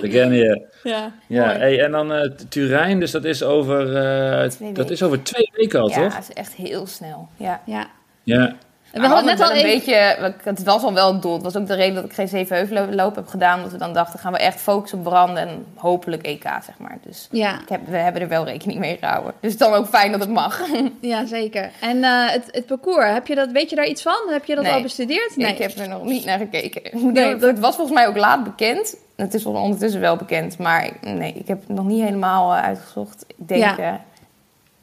[0.00, 0.66] We kennen je.
[0.82, 4.92] Ja, Ja, hey, en dan eh, Turijn, dus dat is over, eh, Twee dat weken.
[4.92, 6.16] is over twee weken al, Ja, toch?
[6.16, 7.28] het is echt heel snel.
[7.36, 7.60] Ja.
[7.66, 7.86] Ja.
[8.22, 8.56] Ja.
[8.94, 9.70] We hadden net al een even...
[9.70, 9.94] beetje,
[10.42, 11.32] het was al wel het doel.
[11.34, 13.62] Het was ook de reden dat ik geen zeven heuvelloop heb gedaan.
[13.62, 16.98] Dat we dan dachten, gaan we echt focussen op branden en hopelijk EK, zeg maar.
[17.02, 19.32] Dus Ja, ik heb, we hebben er wel rekening mee gehouden.
[19.40, 20.60] Dus het is dan ook fijn dat het mag.
[21.00, 21.70] ja, zeker.
[21.80, 24.20] En eh, het, het parcours, heb je dat, weet je daar iets van?
[24.28, 24.72] Heb je dat Nee.
[24.72, 25.36] al bestudeerd?
[25.36, 25.52] Nee.
[25.52, 26.82] Ik heb er nog niet naar gekeken.
[27.12, 28.96] Nee, Het was volgens mij ook laat bekend.
[29.16, 30.58] Het is ondertussen wel bekend.
[30.58, 33.24] Maar nee, ik heb het nog niet helemaal eh, uitgezocht.
[33.36, 34.00] Ik denk, Ja.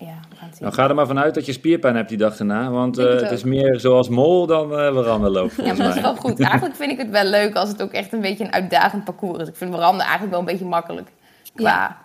[0.06, 0.48] Ja, ja.
[0.60, 3.22] Nou, ga er maar vanuit dat je spierpijn hebt die dag erna, want eh, het
[3.22, 6.40] het is meer zoals mol dan eh veranderloop, Ja, maar dat is wel goed.
[6.50, 9.42] Eigenlijk vind ik het wel leuk als het ook echt een beetje een uitdagend parcours
[9.42, 9.48] is.
[9.48, 11.10] Ik vind Veranda eigenlijk wel een beetje makkelijk.
[11.56, 11.98] Qua, ja.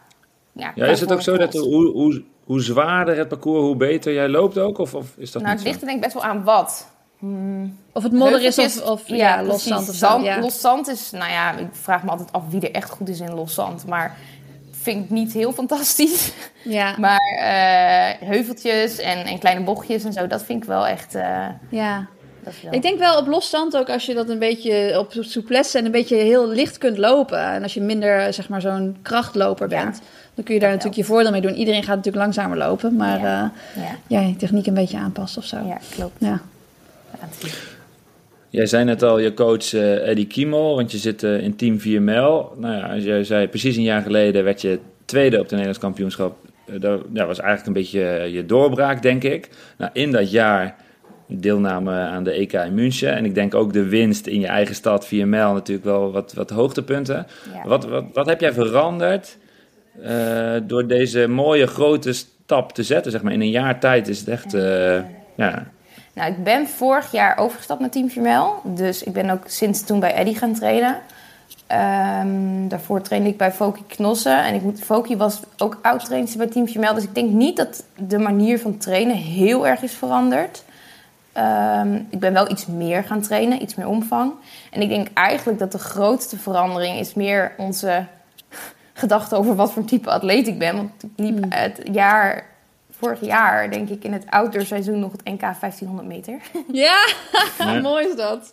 [0.52, 4.12] Ja, qua is het ook zo dat hoe, hoe, hoe zwaarder het parcours, hoe beter
[4.12, 4.78] jij loopt ook?
[4.78, 6.94] Of, of is dat Nou, niet het ligt er denk ik best wel aan wat.
[7.92, 10.06] Of het modder is of, of ja, los zand of zo.
[10.06, 10.40] Zand- Ja.
[10.40, 13.20] Los zand is, nou ja, ik vraag me altijd af wie er echt goed is
[13.20, 13.86] in los zand.
[13.86, 14.16] Maar
[14.86, 16.32] vind ik niet heel fantastisch.
[16.62, 21.14] Ja, Maar eh, heuveltjes en, en kleine bochtjes en zo, dat vind ik wel echt...
[21.14, 22.06] eh, ja.
[22.44, 25.12] dat wel- Ik denk wel op los zand ook als je dat een beetje op
[25.20, 27.38] souplesse en een beetje heel licht kunt lopen.
[27.40, 29.82] En als je minder, zeg maar, zo'n krachtloper Ja.
[29.84, 30.00] bent.
[30.34, 31.54] Dan kun je daar natuurlijk je voordeel mee doen.
[31.54, 32.96] Iedereen gaat natuurlijk langzamer lopen.
[32.96, 33.52] Maar Ja.
[33.74, 35.56] ja, ja je techniek een beetje aanpassen of zo.
[35.66, 36.16] ja, klopt.
[36.18, 36.40] Ja.
[37.10, 37.52] We gaan het zien.
[38.50, 41.78] Jij zei net al, je coach eh Eddie Kiemel, want je zit eh, in team
[41.78, 42.58] 4ML.
[42.58, 45.80] Nou ja, als jij zei, precies een jaar geleden werd je tweede op het Nederlands
[45.80, 46.36] kampioenschap.
[46.66, 48.00] Eh, dat was eigenlijk een beetje
[48.32, 49.48] je doorbraak, denk ik.
[49.78, 50.76] Nou, in dat jaar
[51.28, 53.14] deelname aan de EK in München.
[53.14, 56.50] En ik denk ook de winst in je eigen stad 4ML natuurlijk wel wat, wat
[56.50, 57.26] hoogtepunten.
[57.52, 57.68] Ja.
[57.68, 59.38] Wat, wat, wat heb jij veranderd
[60.66, 63.12] door deze mooie grote stap te zetten?
[63.12, 63.32] Zeg maar.
[63.32, 64.52] In een jaar tijd is het echt...
[65.36, 65.70] ja,
[66.16, 68.60] Nou, ik ben vorig jaar overgestapt naar Team Vermel.
[68.64, 70.98] Dus ik ben ook sinds toen bij Eddy gaan trainen.
[71.66, 74.44] Ehm, daarvoor trainde ik bij Foki Knossen.
[74.44, 76.94] En ik moet, Foki was ook oud bij Team Vermel.
[76.94, 80.64] Dus ik denk niet dat de manier van trainen heel erg is veranderd.
[81.32, 84.32] Ehm, ik ben wel iets meer gaan trainen, iets meer omvang.
[84.70, 88.04] En ik denk eigenlijk dat de grootste verandering is meer onze
[88.92, 90.76] gedachte over wat voor type atleet ik ben.
[90.76, 92.44] Want ik liep het jaar,
[92.98, 96.38] vorig jaar, denk ik, in het outdoorseizoen nog het NK 1500 meter.
[96.72, 96.98] Ja,
[97.58, 97.80] Ja.
[97.80, 98.52] mooi is dat.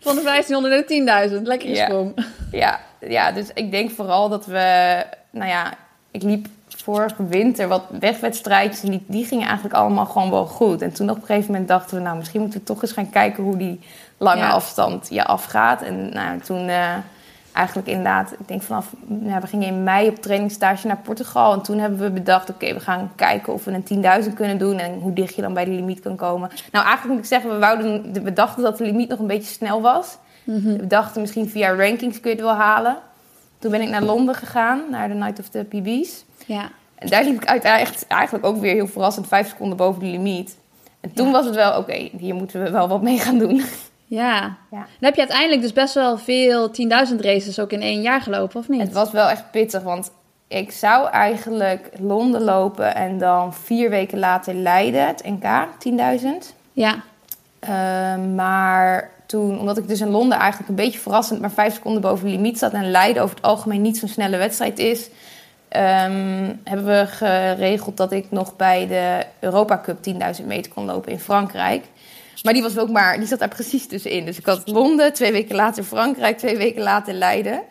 [0.00, 1.42] Van de 1500 naar de 10.000.
[1.42, 1.84] Lekker Ja.
[1.84, 2.26] sprong.
[2.50, 5.04] Ja, ja, dus ik denk vooral dat we...
[5.30, 5.74] Nou ja,
[6.10, 8.82] ik liep vorige winter wat wegwedstrijdjes...
[8.82, 10.82] en die, die gingen eigenlijk allemaal gewoon wel goed.
[10.82, 12.02] En toen op een gegeven moment dachten we...
[12.02, 13.42] nou, misschien moeten we toch eens gaan kijken...
[13.44, 13.80] hoe die
[14.18, 14.50] lange Ja.
[14.50, 15.82] afstand je afgaat.
[15.82, 16.94] En nou, toen eh,
[17.54, 18.32] eigenlijk inderdaad...
[18.32, 18.92] Ik denk vanaf...
[19.06, 21.52] Nou, we gingen in mei op trainingsstage naar Portugal.
[21.52, 22.50] En toen hebben we bedacht...
[22.50, 24.78] oké, we gaan kijken of we een 10.000 kunnen doen...
[24.78, 26.50] en hoe dicht je dan bij de limiet kan komen.
[26.72, 27.50] Nou, eigenlijk moet ik zeggen...
[27.50, 30.16] we, wouden, we dachten dat de limiet nog een beetje snel was...
[30.44, 32.96] We dachten misschien via rankings kun je het wel halen.
[33.58, 36.24] Toen ben ik naar Londen gegaan, naar de Night of the PB's.
[36.46, 36.70] Ja.
[36.94, 40.56] En daar liep ik uiteindelijk eigenlijk ook weer heel verrassend vijf seconden boven de limiet.
[41.00, 41.32] En toen Ja.
[41.32, 43.62] was het wel, oké, hier moeten we wel wat mee gaan doen.
[44.04, 44.56] Ja.
[44.70, 44.78] Ja.
[44.78, 48.60] Dan heb je uiteindelijk dus best wel veel 10.000 races ook in één jaar gelopen,
[48.60, 48.80] of niet?
[48.80, 50.10] Het was wel echt pittig, want
[50.48, 56.54] ik zou eigenlijk Londen lopen en dan vier weken later Leiden, het NK, 10.000.
[56.72, 57.02] Ja.
[57.58, 62.02] Ehm, maar toen, omdat ik dus in Londen eigenlijk een beetje verrassend maar vijf seconden
[62.02, 65.08] boven de limiet zat en Leiden over het algemeen niet zo'n snelle wedstrijd is,
[65.68, 71.12] ehm, hebben we geregeld dat ik nog bij de Europa Cup 10.000 meter kon lopen
[71.12, 71.84] in Frankrijk.
[72.42, 74.24] Maar die was ook maar, die zat daar precies tussenin.
[74.24, 77.62] Dus ik had Londen, twee weken later Frankrijk, twee weken later Leiden.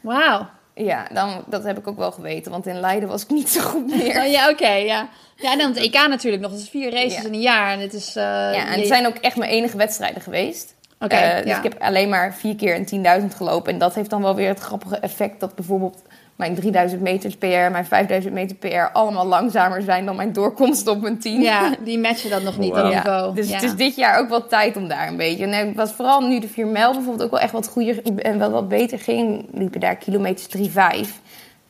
[0.00, 0.46] Wauw.
[0.74, 3.60] Ja, dan, dat heb ik ook wel geweten, want in Leiden was ik niet zo
[3.60, 4.20] goed meer.
[4.20, 5.08] Oh, ja, oké, ja.
[5.36, 6.50] Ja, en dan het EK natuurlijk nog.
[6.50, 7.24] Dat is vier races Ja.
[7.24, 7.72] in een jaar.
[7.72, 8.08] En het is...
[8.08, 10.74] eh, Ja, en je- het zijn ook echt mijn enige wedstrijden geweest.
[11.00, 11.56] Oké, Eh, dus ja.
[11.56, 12.86] ik heb alleen maar vier keer een
[13.30, 13.72] 10.000 gelopen.
[13.72, 16.02] En dat heeft dan wel weer het grappige effect dat bijvoorbeeld
[16.38, 21.00] mijn 3000 meters PR, mijn 5000 meter PR allemaal langzamer zijn dan mijn doorkomst op
[21.00, 21.40] mijn 10.
[21.40, 23.34] Ja, die matchen dat nog niet, dat Ja, niveau.
[23.34, 23.54] Dus ja.
[23.54, 25.44] het is dit jaar ook wel tijd om daar een beetje.
[25.46, 28.38] En het was vooral nu de 4 mijl bijvoorbeeld ook wel echt wat goeder en
[28.38, 29.46] wel wat beter ging.
[29.52, 31.20] Liepen daar kilometers 3, 5.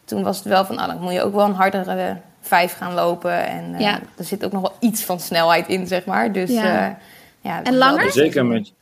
[0.05, 2.95] Toen was het wel van, nou, dan moet je ook wel een hardere 5 gaan
[2.95, 3.47] lopen.
[3.47, 4.01] En eh, Ja.
[4.17, 6.33] er zit ook nog wel iets van snelheid in, zeg maar.
[6.33, 6.99] Dus, Ja.
[7.41, 8.13] het En langer?
[8.13, 8.73] Zeker met,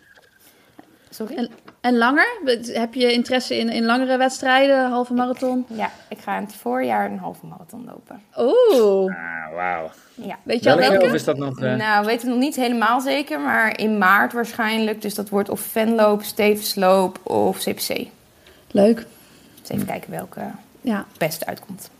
[1.16, 1.36] Sorry?
[1.36, 1.50] En,
[1.80, 2.26] en langer?
[2.72, 5.64] Heb je interesse in, in langere wedstrijden, halve marathon?
[5.68, 8.20] Ja, ik ga in het voorjaar een halve marathon lopen.
[8.38, 9.90] Oeh, ah, wauw.
[10.14, 10.38] Ja.
[10.42, 10.90] weet je al Welke?
[10.92, 11.06] welke?
[11.06, 11.60] Of is dat nog...
[11.60, 15.02] eh, Nou, we weten nog niet helemaal zeker, maar in maart waarschijnlijk.
[15.02, 18.06] Dus dat wordt of Venloop, Stevensloop of CPC.
[18.70, 19.06] Leuk.
[19.60, 20.40] Dus even kijken welke
[20.80, 20.96] Ja.
[21.08, 21.90] het beste uitkomt.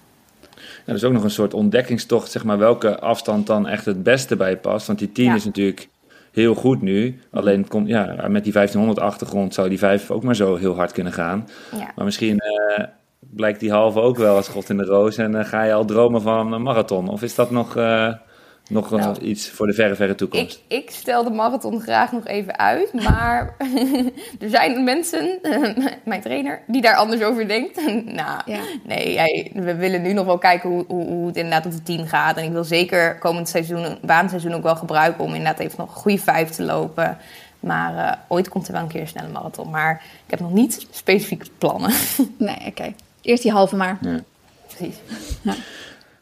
[0.54, 4.02] Ja, dat is ook nog een soort ontdekkingstocht, zeg maar, welke afstand dan echt het
[4.02, 4.86] beste bij past.
[4.86, 5.34] Want die 10 Ja.
[5.34, 5.88] is natuurlijk
[6.36, 7.20] heel goed nu.
[7.30, 10.76] Alleen het komt, ja, met die 1500 achtergrond zou die 5 ook maar zo heel
[10.76, 11.48] hard kunnen gaan.
[11.72, 11.92] Ja.
[11.96, 12.84] Maar misschien eh,
[13.18, 15.84] blijkt die halve ook wel als god in de roos en eh, ga je al
[15.84, 17.08] dromen van een marathon.
[17.08, 18.12] Of is dat nog, eh,
[18.68, 20.62] nog Nou, iets voor de verre, verre toekomst?
[20.68, 23.54] Ik, ik stel de marathon graag nog even uit, maar
[24.40, 25.38] er zijn mensen,
[26.04, 27.76] mijn trainer, die daar anders over denkt.
[28.04, 28.60] nou, Ja.
[28.84, 32.06] nee, we willen nu nog wel kijken hoe, hoe, hoe het inderdaad op de 10
[32.08, 32.36] gaat.
[32.36, 36.00] En ik wil zeker komend seizoen, baanseizoen ook wel gebruiken om inderdaad even nog een
[36.00, 37.18] goede vijf te lopen.
[37.60, 39.70] Maar eh, ooit komt er wel een keer een snelle marathon.
[39.70, 41.92] Maar ik heb nog niet specifieke plannen.
[42.38, 42.94] Nee, oké.
[43.22, 43.98] Eerst die halve maar.
[44.66, 44.96] Precies.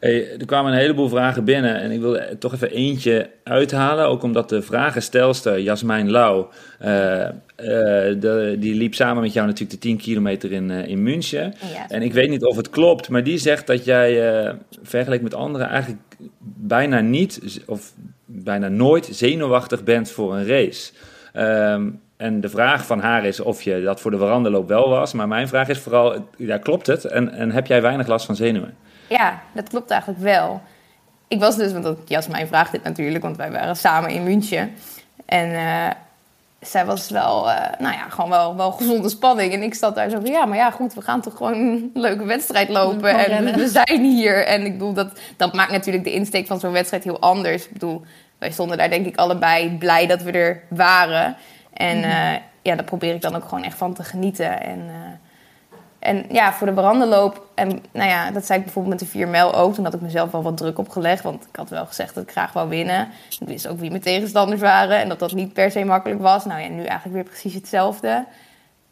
[0.05, 4.05] Hey, er kwamen een heleboel vragen binnen en ik wil er toch even eentje uithalen.
[4.05, 6.45] Ook omdat de vragenstelster Jasmijn Lau,
[6.79, 7.33] eh, eh,
[8.19, 11.53] de, die liep samen met jou natuurlijk de 10 kilometer in, eh, in München.
[11.73, 11.89] Ja.
[11.89, 15.67] En ik weet niet of het klopt, maar die zegt dat jij vergeleken met anderen
[15.67, 16.01] eigenlijk
[16.43, 17.93] bijna niet of
[18.25, 20.91] bijna nooit zenuwachtig bent voor een race.
[21.33, 25.13] Ehm, en de vraag van haar is of je dat voor de veranderloop wel was.
[25.13, 27.05] Maar mijn vraag is vooral, ja, klopt het?
[27.05, 28.84] En, en heb jij weinig last van zenuwen?
[29.07, 30.61] Ja, dat klopt eigenlijk wel.
[31.27, 34.73] Ik was dus, want dat- Jasmijn vraagt dit natuurlijk, want wij waren samen in München.
[35.25, 35.91] En eh,
[36.61, 39.53] zij was wel, eh, nou ja, gewoon wel, wel gezonde spanning.
[39.53, 41.91] En ik zat daar zo van, ja, maar ja, goed, we gaan toch gewoon een
[41.93, 43.09] leuke wedstrijd lopen.
[43.09, 43.55] En rennen.
[43.55, 44.45] we zijn hier.
[44.45, 47.65] En ik bedoel, dat, dat maakt natuurlijk de insteek van zo'n wedstrijd heel anders.
[47.65, 48.01] Ik bedoel,
[48.37, 51.35] wij stonden daar denk ik allebei blij dat we er waren.
[51.73, 54.61] En eh, ja, daar probeer ik dan ook gewoon echt van te genieten.
[54.61, 54.89] En...
[56.05, 57.45] en ja, voor de veranderloop.
[57.53, 59.73] En nou ja, dat zei ik bijvoorbeeld met de 4 mijl ook.
[59.73, 61.23] Toen had ik mezelf wel wat druk opgelegd.
[61.23, 63.09] Want ik had wel gezegd dat ik graag wou winnen.
[63.39, 64.99] Ik wist ook wie mijn tegenstanders waren.
[64.99, 66.45] En dat dat niet per se makkelijk was.
[66.45, 68.25] Nou ja, nu eigenlijk weer precies hetzelfde.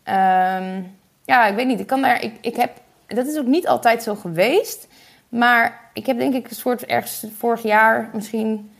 [0.03, 0.81] Ehm,
[1.25, 1.79] ja, ik weet niet.
[1.79, 2.23] Ik kan daar.
[2.23, 2.71] Ik, ik heb,
[3.07, 4.87] dat is ook niet altijd zo geweest.
[5.29, 8.71] Maar ik heb denk ik een soort ergens vorig jaar misschien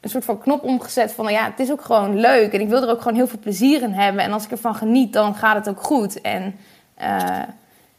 [0.00, 2.68] een soort van knop omgezet van nou ja, het is ook gewoon leuk en ik
[2.68, 5.34] wil er ook gewoon heel veel plezier in hebben en als ik ervan geniet, dan
[5.34, 6.20] gaat het ook goed.
[6.20, 6.54] En
[6.94, 7.42] eh,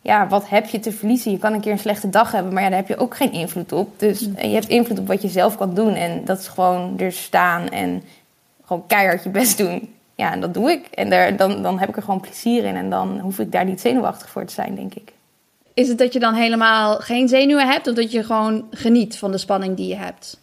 [0.08, 1.32] ja, wat heb je te verliezen?
[1.32, 3.32] Je kan een keer een slechte dag hebben, maar ja, daar heb je ook geen
[3.32, 4.00] invloed op.
[4.00, 7.00] Dus eh, je hebt invloed op wat je zelf kan doen en dat is gewoon
[7.00, 8.04] er staan en
[8.66, 9.94] gewoon keihard je best doen.
[10.16, 10.86] Ja, en dat doe ik.
[10.86, 13.66] En daar, dan, dan heb ik er gewoon plezier in en dan hoef ik daar
[13.66, 15.14] niet zenuwachtig voor te zijn, denk ik.
[15.74, 17.88] Is het dat je dan helemaal geen zenuwen hebt?
[17.88, 20.40] Of dat je gewoon geniet van de spanning die je hebt?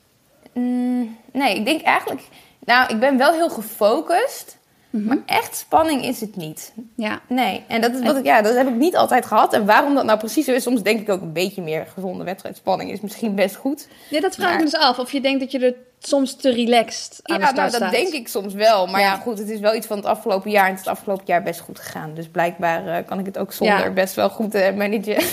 [0.52, 2.22] Mm, nee, ik denk eigenlijk...
[2.64, 4.58] Nou, ik ben wel heel gefocust,
[5.02, 6.72] maar echt spanning is het niet.
[6.96, 7.20] Ja.
[7.28, 9.52] Nee, en dat, is wat ik, ja, dat heb ik niet altijd gehad.
[9.52, 12.24] En waarom dat nou precies zo is, soms denk ik ook een beetje meer gezonde
[12.24, 13.88] wedstrijdspanning is misschien best goed.
[14.10, 14.98] ja, dat vraag ik me dus af.
[14.98, 17.80] Of je denkt dat je er soms te relaxed aan de ja, start nou, dat
[17.90, 17.92] staat.
[17.92, 18.86] denk ik soms wel.
[18.86, 19.06] Maar ja.
[19.12, 19.16] Ja.
[19.16, 20.64] goed, het is wel iets van het afgelopen jaar.
[20.64, 22.14] En het is het afgelopen jaar best goed gegaan.
[22.14, 23.90] Dus blijkbaar eh, kan ik het ook zonder Ja.
[23.90, 25.24] best wel goed managen.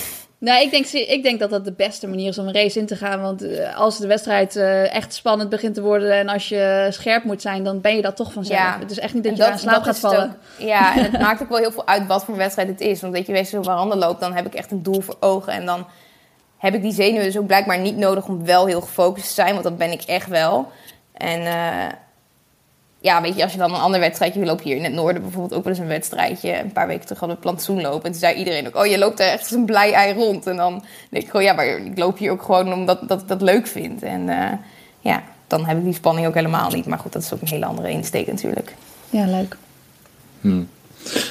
[0.42, 2.86] Nee, ik denk, ik denk dat dat de beste manier is om een race in
[2.86, 3.22] te gaan.
[3.22, 6.14] Want eh, als de wedstrijd eh, echt spannend begint te worden...
[6.14, 8.60] en als je scherp moet zijn, dan ben je dat toch vanzelf.
[8.60, 8.80] Ja.
[8.80, 10.24] Het is echt niet dat En je aan slaap gaat het vallen.
[10.24, 10.68] ook.
[10.68, 13.02] Ja, en het maakt ook wel heel veel uit wat voor wedstrijd het is.
[13.02, 15.54] Want weet je, wees zo handen loopt, dan heb ik echt een doel voor ogen.
[15.54, 15.88] En dan
[16.58, 19.52] heb ik die zenuwen dus ook blijkbaar niet nodig om wel heel gefocust te zijn.
[19.52, 20.72] Want dat ben ik echt wel.
[21.14, 21.88] En eh,
[23.02, 24.40] ja, weet je, als je dan een ander wedstrijdje...
[24.40, 26.60] We lopen hier in het noorden bijvoorbeeld ook wel eens een wedstrijdje.
[26.60, 28.04] Een paar weken terug hadden we plantsoen lopen.
[28.04, 30.48] En toen zei iedereen ook, oh, je loopt daar echt als een blij ei rond.
[30.48, 33.28] En dan denk ik gewoon, ja, maar ik loop hier ook gewoon omdat dat ik
[33.28, 34.04] dat leuk vind.
[34.04, 34.52] En eh,
[35.00, 36.86] ja, dan heb ik die spanning ook helemaal niet.
[36.86, 38.76] Maar goed, dat is ook een hele andere insteek natuurlijk.
[39.10, 39.58] Ja, leuk.
[40.42, 40.64] Hm.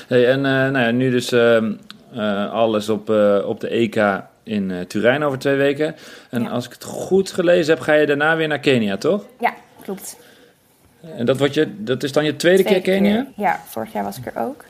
[0.08, 1.72] Hey, en eh, nou ja, nu dus ehm,
[2.14, 5.96] eh, alles op, eh, op de EK in eh, Turijn over twee weken.
[6.30, 6.48] En Ja.
[6.48, 9.24] als ik het goed gelezen heb, ga je daarna weer naar Kenia, toch?
[9.40, 10.16] Ja, klopt.
[11.16, 13.22] En dat, wordt je, dat is dan je tweede, keer Kenia?
[13.22, 13.32] keer.
[13.36, 14.64] Ja, vorig jaar was ik er ook.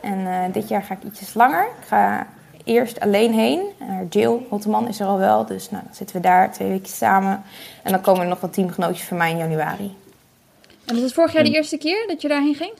[0.00, 1.62] En eh, dit jaar ga ik ietsjes langer.
[1.62, 2.26] Ik ga
[2.64, 3.60] eerst alleen heen.
[3.80, 6.88] Uh, Jill Hotteman is er al wel, dus nou, dan zitten we daar twee weken
[6.88, 7.42] samen.
[7.82, 9.94] En dan komen er nog wat teamgenootjes van mij in januari.
[10.84, 12.72] En was het vorig jaar de eerste keer dat je daarheen ging?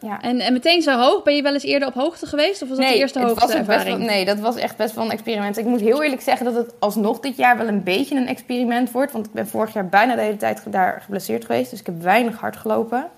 [0.00, 0.22] Ja.
[0.22, 1.22] En, en meteen zo hoog?
[1.22, 2.62] Ben je wel eens eerder op hoogte geweest?
[2.62, 3.98] Of was dat de eerste het hoogste was ook best ervaring?
[3.98, 5.58] wel, nee, dat was echt best wel een experiment.
[5.58, 8.90] Ik moet heel eerlijk zeggen dat het alsnog dit jaar wel een beetje een experiment
[8.90, 9.12] wordt.
[9.12, 11.70] Want ik ben vorig jaar bijna de hele tijd daar geblesseerd geweest.
[11.70, 13.10] Dus ik heb weinig hard gelopen.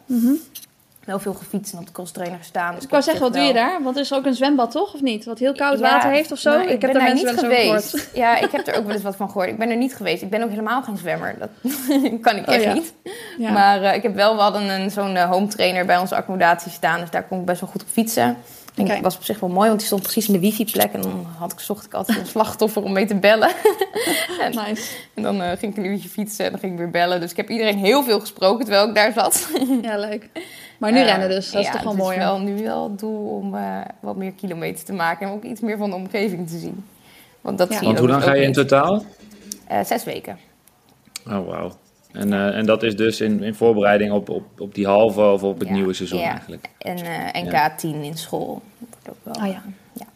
[1.05, 2.75] Wel veel gefietst en op de crosstrainer gestaan.
[2.75, 2.85] Dus.
[2.85, 3.83] Ik wou zeggen, wat doe je daar?
[3.83, 4.95] Want er is ook een zwembad, toch?
[4.95, 5.25] Of niet?
[5.25, 6.51] Wat heel koud Ja, water heeft of zo?
[6.51, 7.91] nou, ik, heb daar mensen niet wel geweest.
[7.91, 8.11] gehoord.
[8.15, 9.49] Ja, ik heb er ook wel eens wat van gehoord.
[9.49, 10.23] Ik ben er niet geweest.
[10.23, 11.35] Ik ben ook helemaal geen zwemmer.
[11.39, 11.49] Dat
[12.21, 12.73] kan ik Oh, echt ja.
[12.73, 12.93] niet.
[13.39, 13.51] Ja.
[13.51, 16.71] Maar eh, ik heb wel, we hadden een, zo'n eh, home trainer bij onze accommodatie
[16.73, 17.01] staan.
[17.01, 18.37] Dus daar kon ik best wel goed op fietsen.
[18.75, 20.93] En dat was op zich wel mooi, want die stond precies in de wifi-plek.
[20.93, 23.49] En dan had ik, zocht ik altijd een slachtoffer om mee te bellen.
[24.41, 24.91] en, Nice.
[25.15, 27.21] en dan eh, ging ik een uurtje fietsen en dan ging ik weer bellen.
[27.21, 29.49] Dus ik heb iedereen heel veel gesproken terwijl ik daar zat.
[29.83, 30.29] Ja, leuk.
[30.81, 32.17] Maar nu Eh, rennen dus, dat is toch wel het mooi.
[32.17, 35.43] is wel nu wel het doel om eh, wat meer kilometers te maken en ook
[35.43, 36.85] iets meer van de omgeving te zien.
[37.41, 37.77] Want dat Ja.
[37.79, 39.05] zie Want hoe lang ga je in totaal?
[39.67, 40.39] Eh, zes weken.
[41.29, 41.71] Oh, wauw.
[42.13, 45.43] En, eh, en dat is dus in, in voorbereiding op, op, op die halve of
[45.43, 46.31] op het Ja, nieuwe seizoen ja.
[46.31, 46.69] eigenlijk.
[46.79, 47.75] En eh, NK Ja.
[47.75, 48.63] 10 in school.
[48.79, 49.45] Dat wordt ook wel.
[49.45, 49.63] Ah, ja.
[49.93, 50.07] ja,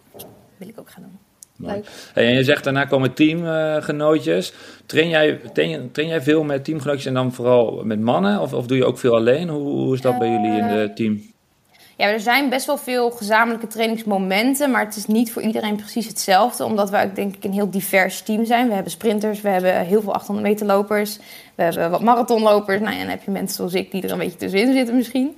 [0.57, 1.18] wil ik ook gaan doen.
[1.62, 1.83] Hey,
[2.14, 4.53] en je zegt daarna komen teamgenootjes.
[4.87, 8.40] train, jij, train, train jij veel met teamgenootjes en dan vooral met mannen?
[8.40, 9.49] Of, of doe je ook veel alleen?
[9.49, 11.33] Hoe, hoe is dat bij jullie in de team?
[11.97, 16.07] Ja, er zijn best wel veel gezamenlijke trainingsmomenten, maar het is niet voor iedereen precies
[16.07, 18.69] hetzelfde, omdat wij ook denk ik een heel divers team zijn.
[18.69, 21.19] We hebben sprinters, we hebben heel veel 800 meter lopers,
[21.55, 22.81] we hebben wat marathonlopers.
[22.81, 24.97] Nou ja, en dan heb je mensen zoals ik die er een beetje tussenin zitten
[24.97, 25.37] misschien.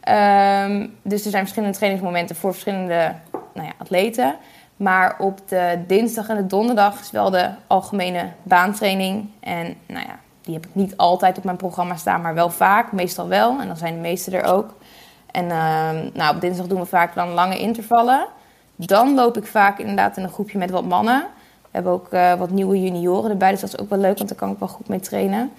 [0.00, 3.14] Ehm, dus er zijn verschillende trainingsmomenten voor verschillende
[3.54, 4.36] nou ja, atleten.
[4.84, 9.28] Maar op de dinsdag en de donderdag is wel de algemene baantraining.
[9.40, 12.92] En nou ja, die heb ik niet altijd op mijn programma staan, maar wel vaak.
[12.92, 13.60] Meestal wel.
[13.60, 14.74] En dan zijn de meeste er ook.
[15.30, 18.26] En ehm, nou, op dinsdag doen we vaak dan lange intervallen.
[18.76, 21.20] Dan loop ik vaak inderdaad in een groepje met wat mannen.
[21.60, 24.28] We hebben ook eh, wat nieuwe junioren erbij, dus dat is ook wel leuk, want
[24.28, 25.52] daar kan ik wel goed mee trainen.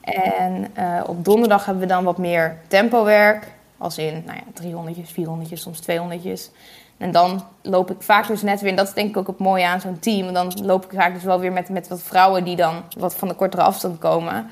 [0.00, 3.46] En eh, op donderdag hebben we dan wat meer tempowerk.
[3.78, 6.50] Als in nou ja, 300'tjes, 400'tjes, soms 200'tjes.
[6.98, 9.38] En dan loop ik vaak dus net weer, en dat is denk ik ook het
[9.38, 10.32] mooie aan zo'n team.
[10.32, 13.28] Dan loop ik vaak dus wel weer met, met wat vrouwen die dan wat van
[13.28, 14.50] de kortere afstand komen.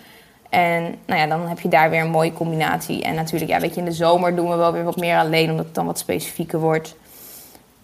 [0.48, 3.02] En nou ja, dan heb je daar weer een mooie combinatie.
[3.02, 5.50] En natuurlijk, ja, weet je, in de zomer doen we wel weer wat meer alleen,
[5.50, 6.96] omdat het dan wat specifieker wordt.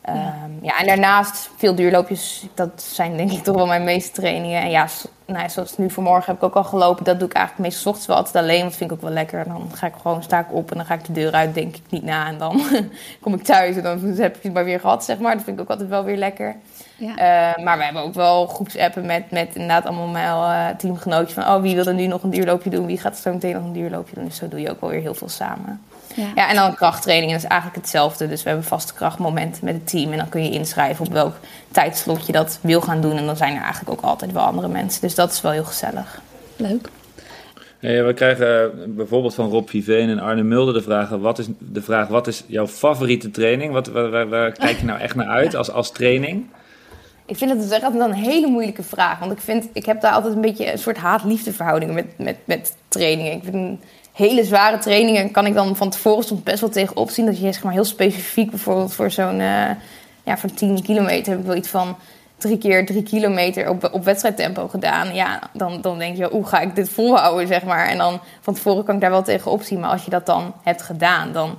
[0.06, 0.34] Ja.
[0.62, 2.46] ja, en daarnaast veel duurloopjes.
[2.54, 4.62] Dat zijn denk ik toch wel mijn meeste trainingen.
[4.62, 4.86] En ja,
[5.26, 7.04] nou ja, zoals nu vanmorgen heb ik ook al gelopen.
[7.04, 8.58] Dat doe ik eigenlijk meestal 's ochtends wel altijd alleen.
[8.58, 9.44] Want dat vind ik ook wel lekker.
[9.44, 11.76] Dan ga ik gewoon, sta ik op en dan ga ik de deur uit, denk
[11.76, 12.26] ik niet na.
[12.26, 12.62] En dan
[13.20, 15.34] kom ik thuis en dan heb ik het maar weer gehad, zeg maar.
[15.34, 16.56] Dat vind ik ook altijd wel weer lekker.
[16.96, 17.16] Ja.
[17.16, 21.34] Eh, maar we hebben ook wel groepsappen met, met inderdaad allemaal mijn eh, teamgenootjes.
[21.34, 22.86] Van, oh, wie wil er nu nog een duurloopje doen?
[22.86, 24.24] Wie gaat er zo meteen nog een duurloopje doen?
[24.24, 25.80] Dus zo doe je ook wel weer heel veel samen.
[26.16, 26.26] Ja.
[26.34, 28.28] Ja, en dan krachttrainingen is eigenlijk hetzelfde.
[28.28, 30.10] Dus we hebben vaste krachtmomenten met het team.
[30.12, 31.34] En dan kun je inschrijven op welk
[31.70, 33.16] tijdslot je dat wil gaan doen.
[33.16, 35.00] En dan zijn er eigenlijk ook altijd wel andere mensen.
[35.00, 36.20] Dus dat is wel heel gezellig.
[36.56, 36.88] Leuk.
[37.78, 41.46] Hey, we krijgen eh, bijvoorbeeld van Rob Viveen en Arne Mulder de vraag: wat is,
[41.58, 43.72] de vraag, wat is jouw favoriete training?
[43.72, 46.46] Wat, waar, waar- waar kijk je nou echt naar uit als, als training?
[47.26, 49.18] Ik vind het dus echt altijd een hele moeilijke vraag.
[49.18, 52.36] Want ik, vind, ik heb daar altijd een beetje een soort haat-liefde verhouding met, met,
[52.44, 53.32] met trainingen.
[53.32, 53.80] Ik vind
[54.12, 57.26] hele zware trainingen kan ik dan van tevoren soms best wel tegenop zien.
[57.26, 59.70] Dat je zeg maar heel specifiek bijvoorbeeld voor zo'n eh,
[60.24, 61.96] ja, voor 10 kilometer heb ik wel iets van
[62.36, 65.14] drie keer drie kilometer op, op wedstrijdtempo gedaan.
[65.14, 67.86] Ja, dan, dan denk je, hoe ga ik dit volhouden, zeg maar.
[67.88, 69.80] En dan van tevoren kan ik daar wel tegenop zien.
[69.80, 71.58] Maar als je dat dan hebt gedaan, dan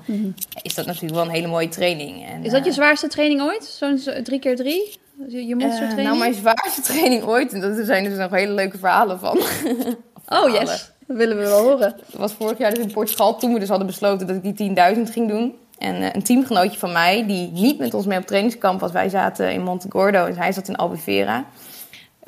[0.61, 2.25] is dat natuurlijk wel een hele mooie training.
[2.27, 3.63] En, Is dat je eh, zwaarste training ooit?
[3.65, 4.97] Zo'n zo- drie keer drie?
[5.27, 5.97] Je monstertraining?
[5.99, 7.53] eh, nou, mijn zwaarste training ooit.
[7.53, 9.37] En daar zijn dus nog hele leuke verhalen van.
[10.27, 11.95] Oh yes, dat willen we wel horen.
[12.09, 13.35] Dat was vorig jaar dus in Portugal.
[13.35, 15.55] Toen we dus hadden besloten dat ik die 10.000 ging doen.
[15.77, 18.91] En eh, een teamgenootje van mij, die niet met ons mee op trainingskamp was.
[18.91, 21.45] Wij zaten in Monte Gordo en hij zat in Albufeira.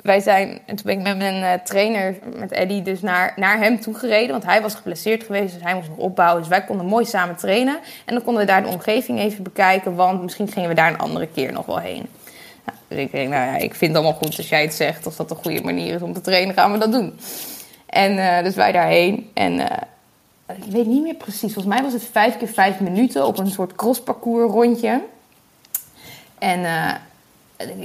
[0.01, 3.57] Wij zijn, en toen ben ik met mijn eh, trainer, met Eddie, dus naar, naar
[3.57, 4.31] hem toe gereden.
[4.31, 6.39] Want hij was geblesseerd geweest, dus hij moest nog opbouwen.
[6.39, 7.77] Dus wij konden mooi samen trainen.
[8.05, 9.95] En dan konden we daar de omgeving even bekijken.
[9.95, 12.07] Want misschien gingen we daar een andere keer nog wel heen.
[12.65, 15.05] Nou, dus ik denk, nou ja, ik vind het allemaal goed als jij het zegt.
[15.05, 17.19] Als dat een goede manier is om te trainen, gaan we dat doen.
[17.85, 19.29] En eh, dus wij daarheen.
[19.33, 21.53] En eh, ik weet niet meer precies.
[21.53, 25.01] Volgens mij was het vijf keer vijf minuten op een soort crossparcours rondje.
[26.37, 26.93] En eh,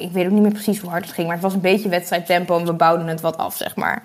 [0.02, 1.26] ik weet ook niet meer precies hoe hard het ging.
[1.26, 4.02] Maar het was een beetje wedstrijdtempo en we bouwden het wat af, zeg maar.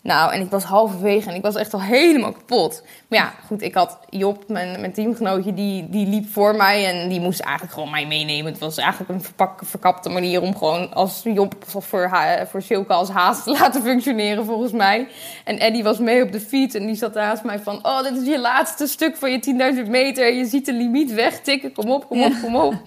[0.00, 2.82] Nou, en ik was halverwege en ik was echt al helemaal kapot.
[3.08, 7.08] Maar ja, goed, ik had Job, mijn, mijn teamgenootje, die, die liep voor mij en
[7.08, 8.52] die moest eigenlijk gewoon mij meenemen.
[8.52, 12.92] Het was eigenlijk een verpak, verkapte manier om gewoon als Job voor, ha- voor Silke
[12.92, 15.08] als haast te laten functioneren, volgens mij.
[15.44, 18.16] En Eddie was mee op de fiets en die zat naast mij van, oh, dit
[18.16, 20.32] is je laatste stuk van je 10.000 meter.
[20.34, 22.74] Je ziet de limiet wegtikken, kom op, kom op, kom op.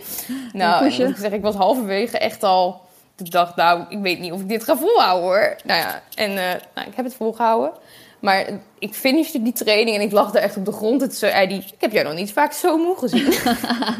[0.54, 2.90] Nou, moet ik zeggen, ik was halverwege echt al...
[3.26, 5.56] Ik dacht, nou, ik weet niet of ik dit ga volhouden hoor.
[5.64, 7.72] Nou ja, en eh, nou, ik heb het volgehouden.
[8.20, 8.46] Maar
[8.80, 11.02] ik finishte die training en ik lag daar echt op de grond.
[11.02, 13.34] Het zei hij, ik heb jou nog niet vaak zo moe gezien.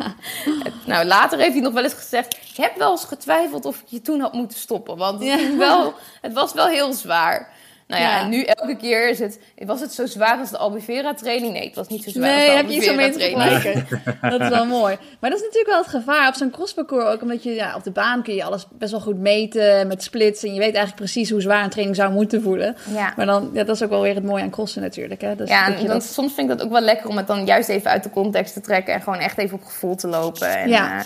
[0.86, 2.34] nou, later heeft hij nog wel eens gezegd...
[2.34, 4.98] Ik heb wel eens getwijfeld of ik je toen had moeten stoppen.
[4.98, 5.58] Want het, Ja.
[5.58, 7.50] wel, het was wel heel zwaar.
[7.92, 8.22] Nou ja, Ja.
[8.22, 9.40] en nu elke keer is het...
[9.66, 11.54] Was het zo zwaar als de Albufeira training?
[11.54, 13.20] Nee, het was niet zo zwaar Nee, als heb de je iets om mee te
[13.20, 13.88] vergelijken.
[14.32, 14.98] Dat is wel mooi.
[15.20, 17.22] Maar dat is natuurlijk wel het gevaar op zo'n crossparcours ook.
[17.22, 20.44] Omdat je ja, op de baan kun je alles best wel goed meten met splits.
[20.44, 22.76] En je weet eigenlijk precies hoe zwaar een training zou moeten voelen.
[22.94, 23.14] Ja.
[23.16, 25.22] Maar dan, ja, dat is ook wel weer het mooie aan crossen natuurlijk.
[25.22, 25.36] Hè?
[25.36, 27.46] Dus Ja, en dan, dat- soms vind ik dat ook wel lekker om het dan
[27.46, 30.58] juist even uit de context te trekken en gewoon echt even op gevoel te lopen.
[30.58, 30.76] En, Ja.
[30.98, 31.04] ja.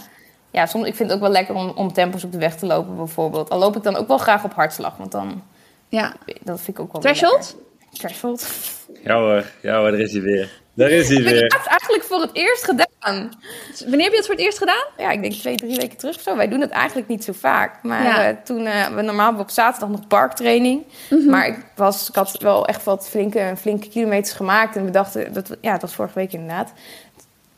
[0.51, 2.65] ja, soms ik vind het ook wel lekker om, om tempos op de weg te
[2.65, 3.49] lopen bijvoorbeeld.
[3.49, 5.43] Al loop ik dan ook wel graag op hartslag, want dan
[5.95, 6.13] ja.
[6.43, 7.55] dat vind ik ook wel weer Threshold?
[7.91, 7.99] lekker.
[7.99, 8.47] Threshold.
[9.03, 10.63] Ja hoor, ja hoor, daar is hij weer.
[10.73, 11.43] Daar is hij Heb ik weer.
[11.43, 13.29] het eigenlijk voor het eerst gedaan.
[13.79, 14.83] Wanneer heb je het voor het eerst gedaan?
[14.97, 16.35] Ja, ik denk twee, drie weken terug of zo.
[16.35, 17.83] Wij doen het eigenlijk niet zo vaak.
[17.83, 18.27] Maar Ja.
[18.29, 20.83] eh, toen, eh, we normaal hebben we op zaterdag nog parktraining.
[21.27, 24.75] Maar ik, was, ik had wel echt wat flinke, flinke kilometers gemaakt.
[24.75, 26.73] En we dachten, dat, ja, het was vorige week inderdaad.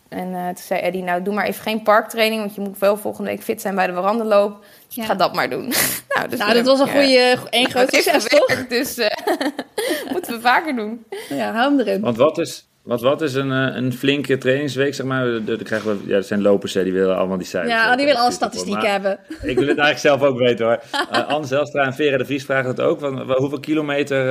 [0.09, 2.41] En eh, toen zei Eddie, nou doe maar even geen parktraining.
[2.41, 4.65] Want je moet wel volgende week fit zijn bij de verandenloop.
[4.87, 5.05] Ja.
[5.05, 5.73] Ga dat maar doen.
[6.15, 8.67] nou, dus Nou, dat was een goede, één groot succes, toch?
[8.67, 9.17] Dus eh,
[10.11, 11.05] moeten we vaker doen.
[11.29, 12.01] Ja, hou hem erin.
[12.01, 15.43] Want wat is, want wat is een, eh, een flinke trainingsweek, zeg maar?
[15.45, 17.73] Dan krijgen we, ja, dat zijn lopers, hè, die willen allemaal die cijfers.
[17.73, 19.19] Ja, die willen alle statistieken hebben.
[19.29, 20.79] Ik wil het eigenlijk zelf ook weten hoor.
[21.11, 22.99] Uh, Anne Zelstra en Vera de Vries vragen het ook.
[23.27, 24.29] Hoeveel kilometer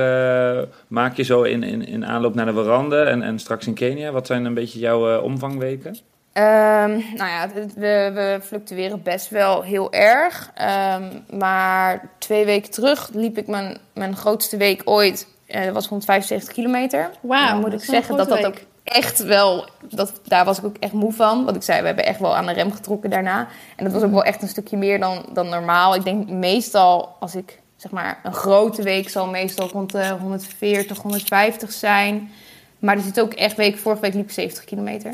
[0.57, 3.73] eh, maak je zo in, in, in aanloop naar de Warande en, en straks in
[3.73, 4.11] Kenia?
[4.11, 5.97] Wat zijn een beetje jouw eh, omvangweken?
[6.33, 10.51] Ehm, nou ja, we, we fluctueren best wel heel erg.
[10.55, 11.03] Ehm,
[11.37, 15.27] maar twee weken terug liep ik mijn, mijn grootste week ooit.
[15.47, 17.09] Eh, dat was 175 kilometer.
[17.21, 19.69] Wauw, Dan moet ik zeggen dat dat ook echt wel...
[19.89, 21.43] Dat, daar was ik ook echt moe van.
[21.43, 23.47] Want ik zei, we hebben echt wel aan de rem getrokken daarna.
[23.75, 25.95] En dat was ook wel echt een stukje meer dan, dan normaal.
[25.95, 27.59] Ik denk meestal als ik...
[27.75, 32.31] Zeg maar, een grote week zal meestal rond de 140, 150 zijn.
[32.79, 33.77] Maar er zit ook echt week...
[33.77, 35.13] Vorige week liep ik 70 kilometer.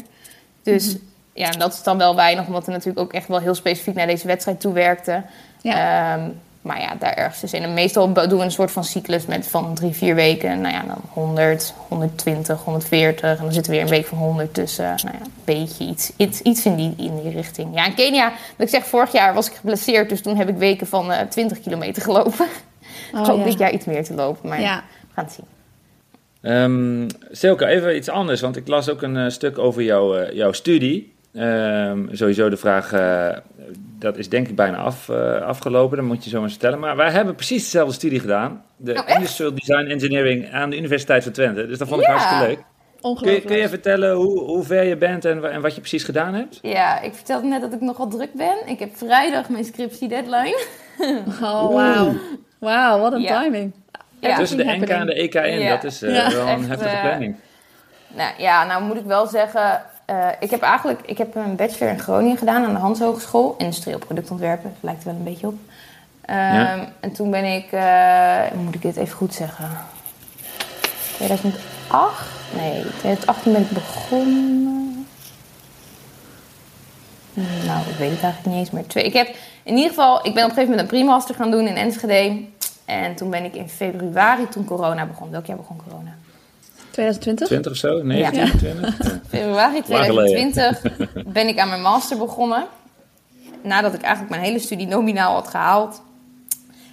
[0.62, 0.96] Dus
[1.34, 3.96] ja, en dat is dan wel weinig, omdat we natuurlijk ook echt wel heel specifiek
[3.96, 5.26] naar deze wedstrijd toe werkten.
[5.62, 6.14] Ja.
[6.14, 6.30] Ehm,
[6.64, 7.68] maar ja, daar ergens tussenin.
[7.68, 10.62] En meestal doen we een soort van cyclus met van drie, vier weken.
[10.62, 13.38] Nou ja, dan 100, 120, 140.
[13.38, 14.84] En dan zitten we weer een week van 100 tussen.
[14.86, 17.76] Nou ja, een beetje iets, iets, iets in, die, in die richting.
[17.76, 20.10] Ja, in Kenia, wat ik zeg, vorig jaar was ik geblesseerd.
[20.10, 22.46] Dus toen heb ik weken van eh 20 kilometer gelopen.
[23.14, 23.44] ik Oh, hoop ja.
[23.44, 24.84] dit jaar iets meer te lopen, maar Ja.
[25.02, 25.46] we gaan het zien.
[26.42, 30.36] Ehm Silke, even iets anders, want ik las ook een eh, stuk over jouw, eh,
[30.36, 31.13] jouw studie.
[31.34, 33.38] Ehm, sowieso de vraag, eh,
[34.00, 36.80] dat is denk ik bijna af, eh, afgelopen, dat moet je zo maar stellen.
[36.80, 38.64] Maar wij hebben precies dezelfde studie gedaan.
[38.78, 39.16] De Oh?
[39.16, 41.68] Industrial Design Engineering aan de Universiteit van Twente.
[41.68, 42.14] Dus dat vond ik Ja.
[42.14, 42.56] hartstikke leuk.
[42.56, 43.46] Kun je, Ongelooflijk.
[43.46, 46.34] kun je vertellen hoe, hoe ver je bent en, wa- en wat je precies gedaan
[46.34, 46.60] hebt?
[46.62, 48.56] Ja, ik vertelde net dat ik nogal druk ben.
[48.66, 50.64] Ik heb vrijdag mijn scriptie deadline.
[51.42, 52.14] Oh, wauw.
[52.60, 53.42] Wauw, wat een Ja.
[53.42, 53.74] timing.
[54.20, 54.38] Ja.
[54.38, 55.70] Tussen de NK en de EK in, Ja.
[55.76, 56.32] dat is eh, Ja.
[56.32, 57.36] wel een Echt, heftige planning.
[58.16, 61.94] Nou ja, nou moet ik wel zeggen, eh, ik heb eigenlijk ik heb een bachelor
[61.94, 63.56] in Groningen gedaan aan de Hans Hogeschool.
[63.58, 65.56] Industrieel productontwerpen, lijkt er wel een beetje op.
[66.22, 66.80] Ehm, Ja.
[67.00, 67.68] En toen ben ik,
[68.54, 69.70] hoe moet ik dit even goed zeggen?
[71.16, 72.26] 2008?
[72.56, 75.08] Nee, 2018 ben ik begonnen.
[77.66, 78.88] Nou, ik weet het eigenlijk niet eens meer.
[78.88, 79.04] Twee.
[79.04, 79.28] Ik heb
[79.64, 82.46] in ieder geval, ik ben op een gegeven moment een pre-master gaan doen in Enschede.
[82.86, 85.30] En toen ben ik in februari, toen corona begon.
[85.30, 86.16] Welk jaar begon corona?
[86.94, 87.48] 2020?
[87.48, 88.02] 20 of zo?
[88.04, 88.98] 19, 20?
[88.98, 89.20] Ja.
[89.38, 90.52] februari Lang geleden.
[90.52, 92.66] 2020 ben ik aan mijn master begonnen.
[93.62, 96.02] Nadat ik eigenlijk mijn hele studie nominaal had gehaald.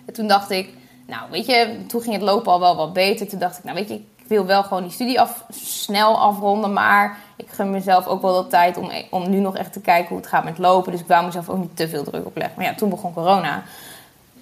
[0.07, 0.68] En toen dacht ik,
[1.07, 3.28] nou weet je, toen ging het lopen al wel wat beter.
[3.28, 6.72] Toen dacht ik, nou weet je, ik wil wel gewoon die studie af, snel afronden.
[6.72, 10.09] Maar ik gun mezelf ook wel de tijd om, om nu nog echt te kijken
[10.09, 10.92] hoe het gaat met lopen.
[10.92, 12.55] Dus ik wou mezelf ook niet te veel druk opleggen.
[12.57, 13.62] Maar ja, toen begon corona.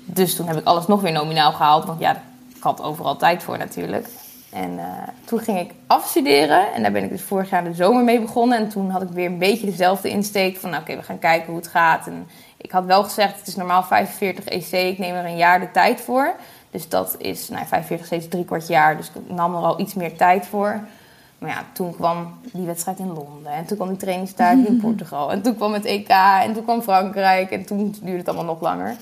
[0.04, 1.84] Dus toen heb ik alles nog weer nominaal gehaald.
[1.84, 2.22] Want ja,
[2.54, 4.09] ik had overal tijd voor natuurlijk.
[4.51, 4.84] En eh,
[5.24, 6.72] toen ging ik afstuderen.
[6.72, 8.59] En daar ben ik dus vorig jaar de zomer mee begonnen.
[8.59, 10.57] En toen had ik weer een beetje dezelfde insteek.
[10.57, 12.07] Van nou, oké, we gaan kijken hoe het gaat.
[12.07, 14.72] En ik had wel gezegd, het is normaal 45 EC.
[14.72, 16.34] Ik neem er een jaar de tijd voor.
[16.70, 18.96] Dus dat is, nou 45 steeds drie kwart jaar.
[18.96, 20.80] Dus ik nam er al iets meer tijd voor.
[21.38, 23.53] Maar ja, toen kwam die wedstrijd in Londen.
[23.53, 25.32] En toen kwam die trainingstijd in Portugal.
[25.32, 26.09] En toen kwam het EK.
[26.42, 27.51] En toen kwam Frankrijk.
[27.51, 28.96] En toen duurde het allemaal nog langer.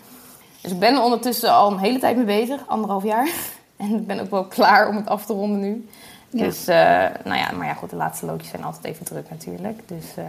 [0.60, 2.66] Dus ik ben er ondertussen al een hele tijd mee bezig.
[2.66, 3.28] Anderhalf jaar.
[3.76, 5.88] En ik ben ook wel klaar om het af te ronden nu.
[6.30, 6.44] Ja.
[6.44, 6.76] Dus, eh,
[7.24, 9.80] nou ja, maar ja, goed, de laatste loodjes zijn altijd even druk natuurlijk.
[9.86, 10.24] Dus eh,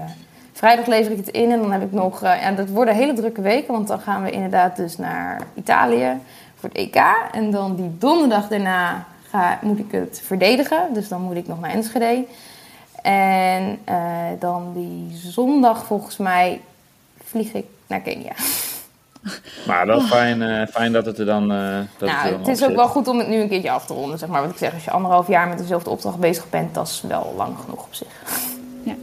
[0.53, 2.23] vrijdag lever ik het in en dan heb ik nog...
[2.23, 6.17] eh ja, dat worden hele drukke weken, want dan gaan we inderdaad dus naar Italië
[6.55, 7.01] voor het EK.
[7.31, 10.93] En dan die donderdag daarna ga, moet ik het verdedigen.
[10.93, 12.25] Dus dan moet ik nog naar Enschede.
[13.01, 13.79] En
[14.39, 16.61] dan die zondag volgens mij
[17.23, 18.33] vlieg ik naar Kenia.
[19.67, 22.47] Maar wel fijn, eh, fijn dat het er dan, eh dat nou, er dan het
[22.47, 24.41] is op ook wel goed om het nu een keertje af te ronden, zeg maar.
[24.41, 27.34] Wat ik zeg, als je anderhalf jaar met dezelfde opdracht bezig bent, dat is wel
[27.38, 28.07] lang genoeg op zich.
[28.84, 28.95] Ja.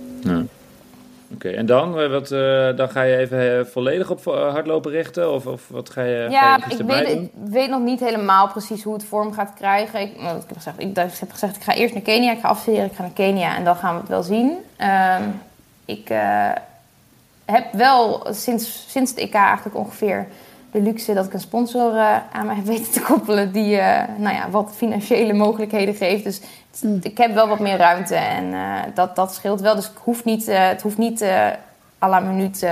[1.35, 2.01] Oké, en dan?
[2.01, 5.33] Eh, Wat, eh, dan ga je even volledig op hardlopen richten?
[5.33, 7.23] Of, of wat ga je, ga je Ja, ik weet, doen?
[7.25, 10.01] ik weet nog niet helemaal precies hoe het vorm gaat krijgen.
[10.01, 12.41] Ik, nou, ik, heb gezegd, ik, ik heb gezegd, ik ga eerst naar Kenia, ik
[12.41, 14.53] ga afstuderen, ik ga naar Kenia en dan gaan we het wel zien.
[14.77, 15.23] Ehm,
[15.85, 16.51] ik eh,
[17.45, 20.27] heb wel sinds, sinds het EK eigenlijk ongeveer
[20.71, 24.09] de luxe dat ik een sponsor eh, aan mij heb weten te koppelen die eh,
[24.19, 26.25] nou ja, wat financiële mogelijkheden geeft.
[26.25, 26.41] Dus
[26.81, 29.75] het- ik heb wel wat meer ruimte en eh, dat, dat scheelt wel.
[29.75, 31.23] Dus ik hoef niet, het hoeft niet
[32.03, 32.67] à la minuut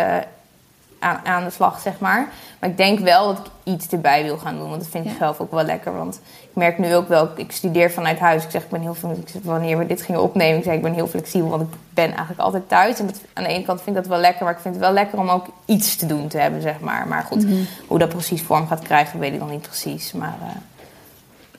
[0.98, 2.28] aan, aan de slag, zeg maar.
[2.58, 4.68] Maar ik denk wel dat ik iets erbij wil gaan doen.
[4.68, 5.16] Want dat vind ik Ja.
[5.18, 5.96] zelf ook wel lekker.
[5.96, 6.20] Want
[6.54, 8.44] merk nu ook wel, ik studeer vanuit huis.
[8.44, 10.82] Ik zeg, ik ben heel ik zeg, wanneer we dit gingen opnemen, ik zeg, ik
[10.82, 11.48] ben heel flexibel.
[11.48, 12.98] Want ik ben eigenlijk altijd thuis.
[12.98, 14.44] En dat, aan de ene kant vind ik dat wel lekker.
[14.44, 17.08] Maar ik vind het wel lekker om ook iets te doen te hebben, zeg maar.
[17.08, 17.46] Maar goed,
[17.86, 20.12] hoe dat precies vorm gaat krijgen, weet ik nog niet precies.
[20.12, 20.56] Maar eh,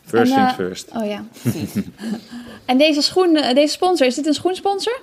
[0.05, 0.89] First En, things eh, first.
[0.95, 1.23] Oh ja.
[1.41, 1.73] precies.
[2.65, 5.01] En deze schoen, eh, deze sponsor, is dit een schoensponsor?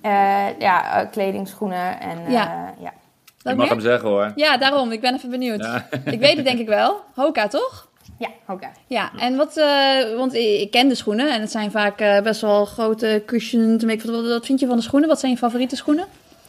[0.00, 2.74] Eh, ja, kleding, schoenen en eh, Ja.
[2.80, 2.92] ja.
[3.38, 4.32] Je Welk mag hem zeggen hoor.
[4.34, 4.92] Ja, daarom.
[4.92, 5.60] Ik ben even benieuwd.
[5.60, 5.88] Ja.
[6.04, 7.00] Ik weet het denk ik wel.
[7.14, 7.87] Hoka, toch?
[8.18, 8.68] Ja, oké.
[8.86, 12.40] Ja, en wat, eh, want ik, ken de schoenen en het zijn vaak eh, best
[12.40, 13.84] wel grote cushions.
[13.84, 15.08] Wat, vind je van de schoenen?
[15.08, 16.06] Wat zijn je favoriete schoenen?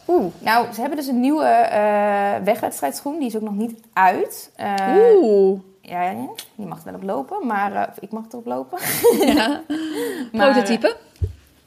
[0.08, 3.18] Oeh, nou, ze hebben dus een nieuwe eh wegwedstrijdschoen.
[3.18, 4.50] Die is ook nog niet uit.
[4.56, 4.74] Eh,
[5.22, 5.60] Oeh.
[5.82, 8.78] Ja, ja, je mag er wel op lopen, maar ik mag erop lopen.
[9.26, 9.60] Ja.
[10.32, 10.96] Maar, Prototype?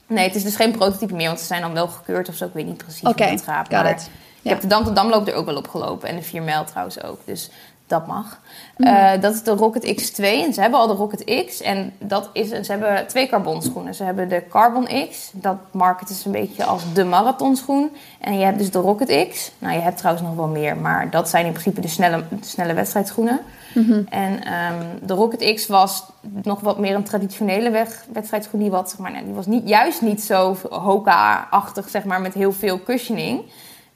[0.08, 2.45] nee, het is dus geen prototype meer, want ze zijn dan wel gekeurd of zo.
[2.45, 3.74] Ik weet niet precies Oké, hoe het gaat.
[3.76, 4.01] got it.
[4.01, 4.10] Ik
[4.41, 4.49] Ja.
[4.51, 6.10] heb de Dam tot Damloop er ook wel op gelopen.
[6.10, 7.20] En de 4 mijl trouwens ook.
[7.26, 7.49] Dus
[7.93, 8.39] dat mag.
[8.77, 8.89] Mhm.
[8.89, 10.23] Eh, dat is de Rocket X2.
[10.23, 11.61] En ze hebben al de Rocket X.
[11.61, 13.95] En dat is, ze hebben twee carbonschoenen.
[13.95, 15.29] Ze hebben de Carbon X.
[15.33, 17.91] Dat marketen ze een beetje als de marathonschoen.
[18.19, 19.51] En je hebt dus de Rocket X.
[19.57, 20.77] Nou, je hebt trouwens nog wel meer.
[20.77, 23.39] Maar dat zijn in principe de snelle, de snelle wedstrijdschoenen.
[23.73, 24.01] Mhm.
[24.09, 26.03] En ehm, de Rocket X was
[26.43, 28.59] nog wat meer een traditionele weg, wedstrijdschoen.
[28.59, 32.33] Die, wat, zeg maar, nou, die was niet, juist niet zo Hoka-achtig, zeg maar, met
[32.33, 33.41] heel veel cushioning.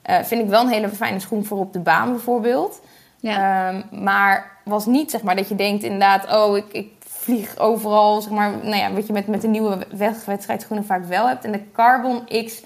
[0.01, 2.79] Eh, vind ik wel een hele fijne schoen voor op de baan bijvoorbeeld.
[3.19, 3.69] Ja.
[3.69, 6.35] Ehm, maar was niet, zeg maar, dat je denkt inderdaad...
[6.35, 8.51] oh, ik, ik vlieg overal, zeg maar...
[8.51, 11.45] nou ja, wat je met, met de nieuwe wegwedstrijdschoenen vaak wel hebt.
[11.45, 12.61] En de Carbon X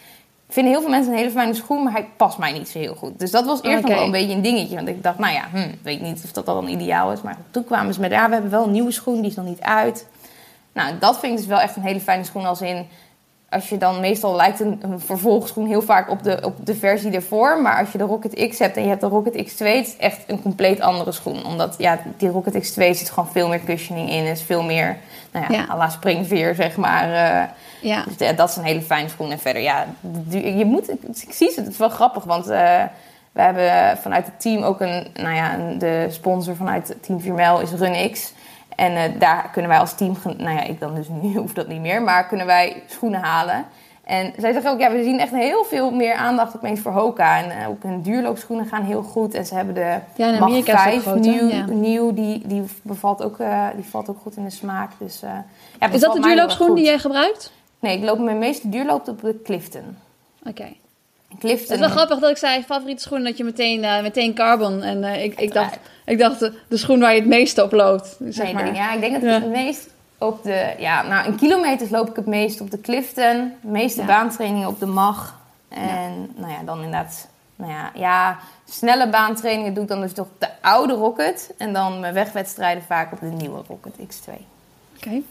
[0.49, 1.83] vinden heel veel mensen een hele fijne schoen...
[1.83, 3.19] maar hij past mij niet zo heel goed.
[3.19, 3.87] Dus dat was eerst Oké.
[3.87, 4.75] nog wel een beetje een dingetje.
[4.75, 7.21] Want ik dacht, nou ja, hm, weet niet of dat dan ideaal is.
[7.21, 9.21] Maar toen kwamen ze met, ja, we hebben wel een nieuwe schoen...
[9.21, 10.07] die is nog niet uit.
[10.73, 12.87] Nou, dat vind ik dus wel echt een hele fijne schoen als in
[13.51, 17.11] als je dan meestal lijkt een, een vervolgschoen heel vaak op de, op de versie
[17.11, 17.61] ervoor.
[17.61, 19.97] Maar als je de Rocket X hebt en je hebt de Rocket X2, het is
[19.97, 21.45] echt een compleet andere schoen.
[21.45, 24.23] Omdat ja, die Rocket X2 zit gewoon veel meer cushioning in.
[24.25, 24.97] is veel meer,
[25.31, 25.65] nou ja, Ja.
[25.69, 27.13] à la springveer, zeg maar.
[27.13, 27.47] eh,
[27.81, 28.03] ja.
[28.03, 29.31] dus ja, dat is een hele fijne schoen.
[29.31, 29.85] En verder, ja,
[30.29, 32.83] je moet, ik zie het, het is wel grappig, want eh,
[33.31, 37.59] we hebben vanuit het team ook een, nou ja, de sponsor vanuit Team 4 Mijl
[37.61, 38.33] is RunX.
[38.81, 41.67] En eh, daar kunnen wij als team, nou ja, ik dan dus nu hoef dat
[41.67, 43.65] niet meer, maar kunnen wij schoenen halen.
[44.03, 47.37] En zij zeggen ook, ja, we zien echt heel veel meer aandacht opeens voor Hoka.
[47.43, 49.33] En eh, ook hun duurloopschoenen gaan heel goed.
[49.33, 51.31] En ze hebben de Ja, dat 5 groot, hè?
[51.31, 51.65] nieuw, Ja.
[51.65, 54.91] nieuw die, die, bevalt ook, eh, die valt ook goed in de smaak.
[54.99, 55.19] Dus,
[55.79, 57.51] ja, Is dat de duurloopschoen die jij gebruikt?
[57.79, 59.97] Nee, ik loop mijn meeste duurloop op de Clifton.
[60.45, 60.67] Oké.
[61.39, 61.61] Clifton.
[61.61, 64.81] Het is wel grappig dat ik zei favoriete schoen dat je meteen, eh, meteen carbon.
[64.83, 67.71] En eh, ik, ik dacht, ik dacht de, de schoen waar je het meeste op
[67.71, 68.17] loopt.
[68.29, 68.63] Zeg Nee, maar.
[68.63, 69.35] nee, ja, ik denk dat Ja.
[69.35, 70.73] ik het meest op de...
[70.77, 73.53] Ja, nou, in kilometers loop ik het meest op de Clifton.
[73.61, 74.07] De meeste Ja.
[74.07, 75.39] baantrainingen op de MAG.
[75.69, 77.27] En nou ja, dan inderdaad...
[77.55, 78.37] Nou ja, ja,
[78.69, 81.53] snelle baantrainingen doe ik dan dus toch op de oude Rocket.
[81.57, 84.31] En dan mijn wegwedstrijden vaak op de nieuwe Rocket X2.
[84.97, 85.21] Oké.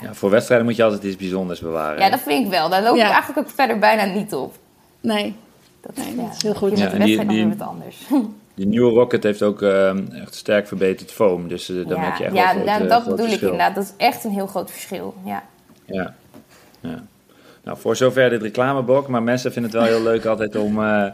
[0.00, 2.00] Ja, voor wedstrijden moet je altijd iets bijzonders bewaren.
[2.00, 2.68] Ja, dat vind ik wel.
[2.68, 3.06] Daar loop Ja.
[3.06, 4.54] ik eigenlijk ook verder bijna niet op.
[5.00, 5.36] Nee.
[5.80, 6.70] Dat, Nee, ja, dat is heel goed.
[6.70, 7.96] Met Ja, de en die- wedstrijd dan die- weer wat anders.
[8.54, 11.48] Die nieuwe Rocket heeft ook eh, echt sterk verbeterd foam.
[11.48, 13.30] Dus eh, daar ja, merk je echt ja, groot, nou, eh, dat groot bedoel ik
[13.30, 13.50] verschil.
[13.50, 13.74] inderdaad.
[13.74, 15.14] Dat is echt een heel groot verschil.
[15.24, 15.42] Ja.
[15.84, 16.14] Ja.
[16.80, 17.02] ja.
[17.62, 19.08] Nou, voor zover dit reclameblok.
[19.08, 20.82] Maar mensen vinden het wel heel leuk altijd om...
[20.84, 21.04] eh,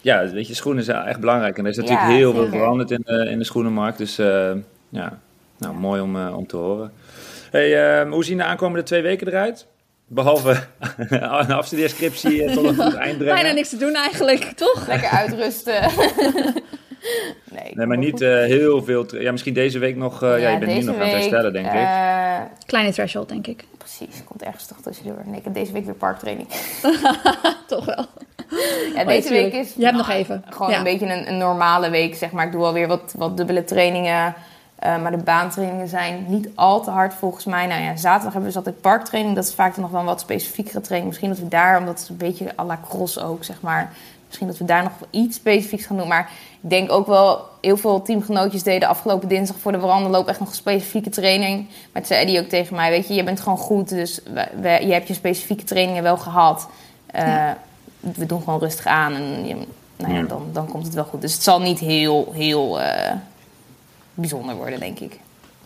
[0.00, 1.58] ja, weet je, schoenen zijn echt belangrijk.
[1.58, 3.98] En er is natuurlijk Ja, heel veel veranderd in de, in de schoenenmarkt.
[3.98, 4.52] Dus eh,
[4.88, 5.18] ja,
[5.58, 6.92] nou, mooi om, om te horen.
[7.50, 9.66] Hey, eh, hoe zien de aankomende twee weken eruit?
[10.06, 10.56] Behalve
[11.10, 13.34] een afstudeerscriptie eh, tot een goed eind brengen.
[13.34, 14.86] Bijna niks te doen eigenlijk, toch?
[14.86, 15.74] Lekker uitrusten.
[17.50, 19.16] Nee, Nee, maar niet eh, heel veel.
[19.20, 20.22] Ja, misschien deze week nog.
[20.22, 21.72] eh, ja, je bent nu nog aan het herstellen, denk ik.
[21.72, 22.66] ik.
[22.66, 23.64] Kleine threshold, denk ik.
[23.78, 25.22] precies, komt ergens toch tussendoor.
[25.24, 26.48] Nee, ik heb deze week weer parktraining.
[27.66, 28.06] Toch wel.
[28.94, 30.44] Ja, deze week is Je hebt nog even.
[30.50, 30.78] gewoon Ja.
[30.78, 32.46] een beetje een, een normale week, zeg maar.
[32.46, 34.34] Ik doe alweer wat, wat dubbele trainingen.
[34.84, 37.66] Eh, maar de baantrainingen zijn niet al te hard volgens mij.
[37.66, 39.34] Nou ja, zaterdag hebben we dus altijd parktraining.
[39.36, 41.06] Dat is vaak dan nog wel een wat specifiekere training.
[41.10, 43.92] Misschien dat we daar, omdat het een beetje à la cross ook, zeg maar.
[44.26, 46.08] Misschien dat we daar nog wel iets specifieks gaan doen.
[46.08, 46.30] Maar
[46.62, 50.48] ik denk ook wel, heel veel teamgenootjes deden afgelopen dinsdag voor de veranderloop echt nog
[50.48, 51.66] een specifieke training.
[51.92, 53.88] Maar toen zei Eddie ook tegen mij, weet je, je bent gewoon goed.
[53.88, 56.66] Dus we, we- je hebt je specifieke trainingen wel gehad.
[57.06, 57.56] Eh, Ja.
[58.00, 59.54] We doen gewoon rustig aan en je,
[59.96, 60.26] nou ja, Ja.
[60.26, 61.20] dan, dan komt het wel goed.
[61.20, 63.12] Dus het zal niet heel, heel eh,
[64.14, 65.18] bijzonder worden, denk ik.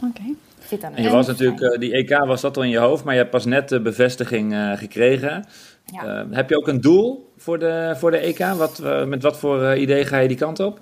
[0.03, 0.23] Oké.
[0.67, 2.79] Zit aan de En je was natuurlijk, eh, die EK was dat al in je
[2.79, 5.45] hoofd, maar je hebt pas net de bevestiging eh, gekregen.
[5.85, 6.05] Ja.
[6.05, 8.39] Eh, heb je ook een doel voor de, voor de EK?
[8.39, 10.81] Wat, met wat voor idee ga je die kant op?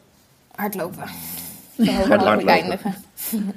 [0.57, 1.05] hardlopen.
[2.09, 2.79] Hardlopen.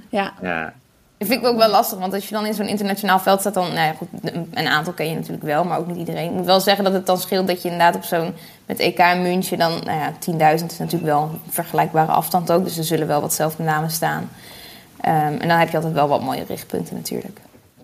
[0.10, 0.34] Ja.
[0.42, 0.74] Ja,
[1.20, 3.54] Dat vind ik ook wel lastig, want als je dan in zo'n internationaal veld staat,
[3.54, 4.08] dan, nou ja, goed,
[4.54, 6.26] een- aantal ken je natuurlijk wel, maar ook niet iedereen.
[6.26, 8.34] Ik moet wel zeggen dat het dan scheelt dat je inderdaad op zo'n,
[8.66, 12.64] met EK in München, dan, nou ja, 10.000 is natuurlijk wel een vergelijkbare afstand ook,
[12.64, 14.30] dus er zullen wel watzelfde namen staan.
[15.02, 17.40] Ehm, en dan heb je altijd wel wat mooie richtpunten natuurlijk.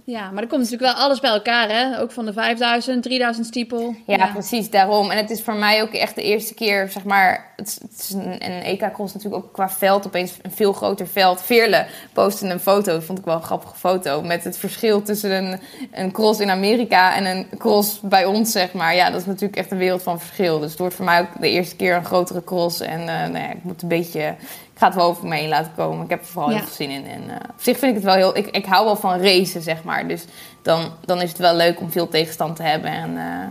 [0.08, 2.00] Ja, maar er komt natuurlijk wel alles bij elkaar, hè?
[2.00, 3.96] Ook van de 5000, 3000 stiepel.
[4.06, 5.12] Ja, precies, daarom.
[5.12, 7.54] En het is voor mij ook echt de eerste keer, zeg maar...
[7.56, 11.08] Het, is- het is een, een EK-cross natuurlijk ook qua veld opeens een veel groter
[11.08, 11.42] veld.
[11.42, 14.22] Veerle postte een foto, dat vond ik wel een grappige foto...
[14.22, 15.60] met het verschil tussen een,
[15.92, 18.96] een cross in Amerika en een cross bij ons, zeg maar.
[18.96, 20.60] Ja, dat is natuurlijk echt een wereld van verschil.
[20.60, 22.80] Dus het wordt voor mij ook de eerste keer een grotere cross.
[22.80, 24.36] En eh, nou ja, ik moet een beetje...
[24.76, 26.04] Ik ga het wel over me heen laten komen.
[26.04, 26.56] Ik heb er vooral Ja.
[26.56, 27.06] heel veel zin in.
[27.06, 28.38] En eh, op zich vind ik het wel heel...
[28.38, 30.08] Ik, ik hou wel van racen, zeg maar.
[30.08, 30.26] Dus
[30.62, 32.90] dan, dan is het wel leuk om veel tegenstand te hebben.
[32.92, 33.48] En eh,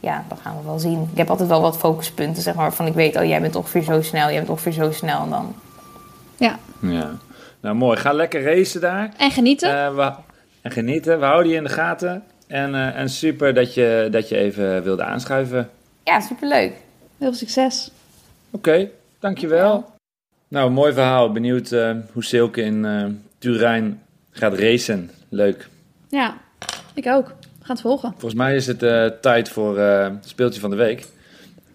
[0.00, 1.08] ja, dan gaan we wel zien.
[1.12, 3.16] Ik heb altijd wel wat focuspunten, zeg maar, waarvan ik weet...
[3.16, 5.22] oh, jij bent ongeveer zo snel, jij bent ongeveer zo snel.
[5.22, 5.54] En dan...
[6.36, 6.58] Ja.
[6.80, 7.10] ja.
[7.60, 7.96] Nou, mooi.
[7.96, 9.12] Ga lekker racen daar.
[9.16, 9.84] En genieten.
[9.86, 10.12] Eh, we,
[10.62, 11.18] en genieten.
[11.20, 12.22] We houden je in de gaten.
[12.46, 15.70] En, eh, en super dat je, dat je even wilde aanschuiven.
[16.04, 16.72] Ja, superleuk.
[17.18, 17.90] Heel veel succes.
[18.50, 18.88] Oké,
[19.20, 19.92] dankjewel.
[20.54, 21.32] Nou, mooi verhaal.
[21.32, 23.04] Benieuwd eh, hoe Silke in eh,
[23.38, 25.10] Turijn gaat racen.
[25.28, 25.68] Leuk.
[26.08, 26.36] Ja,
[26.94, 27.26] ik ook.
[27.26, 28.10] We gaan het volgen.
[28.10, 29.80] Volgens mij is het eh, tijd voor
[30.20, 31.06] speeltje van de week.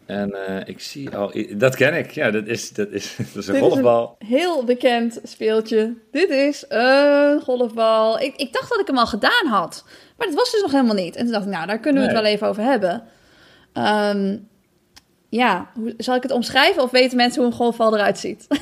[0.05, 1.33] En ik zie al...
[1.53, 2.11] Dat ken ik.
[2.11, 4.15] Ja, dat is, dat is, dat is een Dit is golfbal.
[4.19, 5.93] een heel bekend speeltje.
[6.11, 8.19] Dit is een golfbal.
[8.19, 9.83] Ik, ik dacht dat ik hem al gedaan had.
[10.17, 11.15] Maar dat was dus nog helemaal niet.
[11.15, 13.03] En toen dacht ik, nou, daar kunnen we het wel even over hebben.
[13.73, 14.37] Ehm,
[15.29, 18.47] ja, hoe, zal ik het omschrijven of weten mensen hoe een golfbal eruit ziet?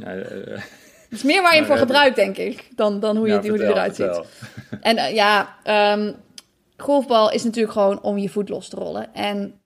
[0.00, 0.62] Ja, eh,
[1.08, 3.26] Het is meer waar je hem Nou, voor ja, gebruikt, denk ik, dan, dan hoe,
[3.26, 4.20] je, hoe die vertel, eruit ziet.
[4.80, 6.12] En eh, ja, ehm,
[6.76, 9.14] golfbal is natuurlijk gewoon om je voet los te rollen.
[9.14, 9.60] En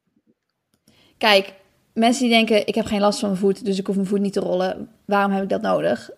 [1.18, 1.52] kijk,
[1.92, 4.20] mensen die denken, ik heb geen last van mijn voet, dus ik hoef mijn voet
[4.20, 4.88] niet te rollen.
[5.04, 6.10] Waarom heb ik dat nodig?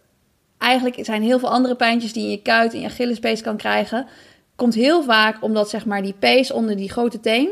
[0.59, 3.57] Eigenlijk zijn heel veel andere pijntjes die je in je kuit en je Achillespees kan
[3.57, 4.07] krijgen.
[4.57, 7.51] Komt heel vaak omdat zeg maar die pees onder die grote teen,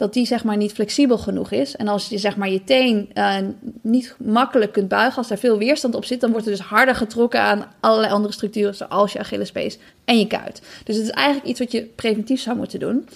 [0.00, 1.76] dat die zeg maar niet flexibel genoeg is.
[1.76, 3.36] En als je zeg maar je teen eh,
[3.82, 6.94] niet makkelijk kunt buigen, als daar veel weerstand op zit, dan wordt er dus harder
[6.94, 10.62] getrokken aan allerlei andere structuren, zoals je Achillespees en je kuit.
[10.84, 13.08] Dus het is eigenlijk iets wat je preventief zou moeten doen.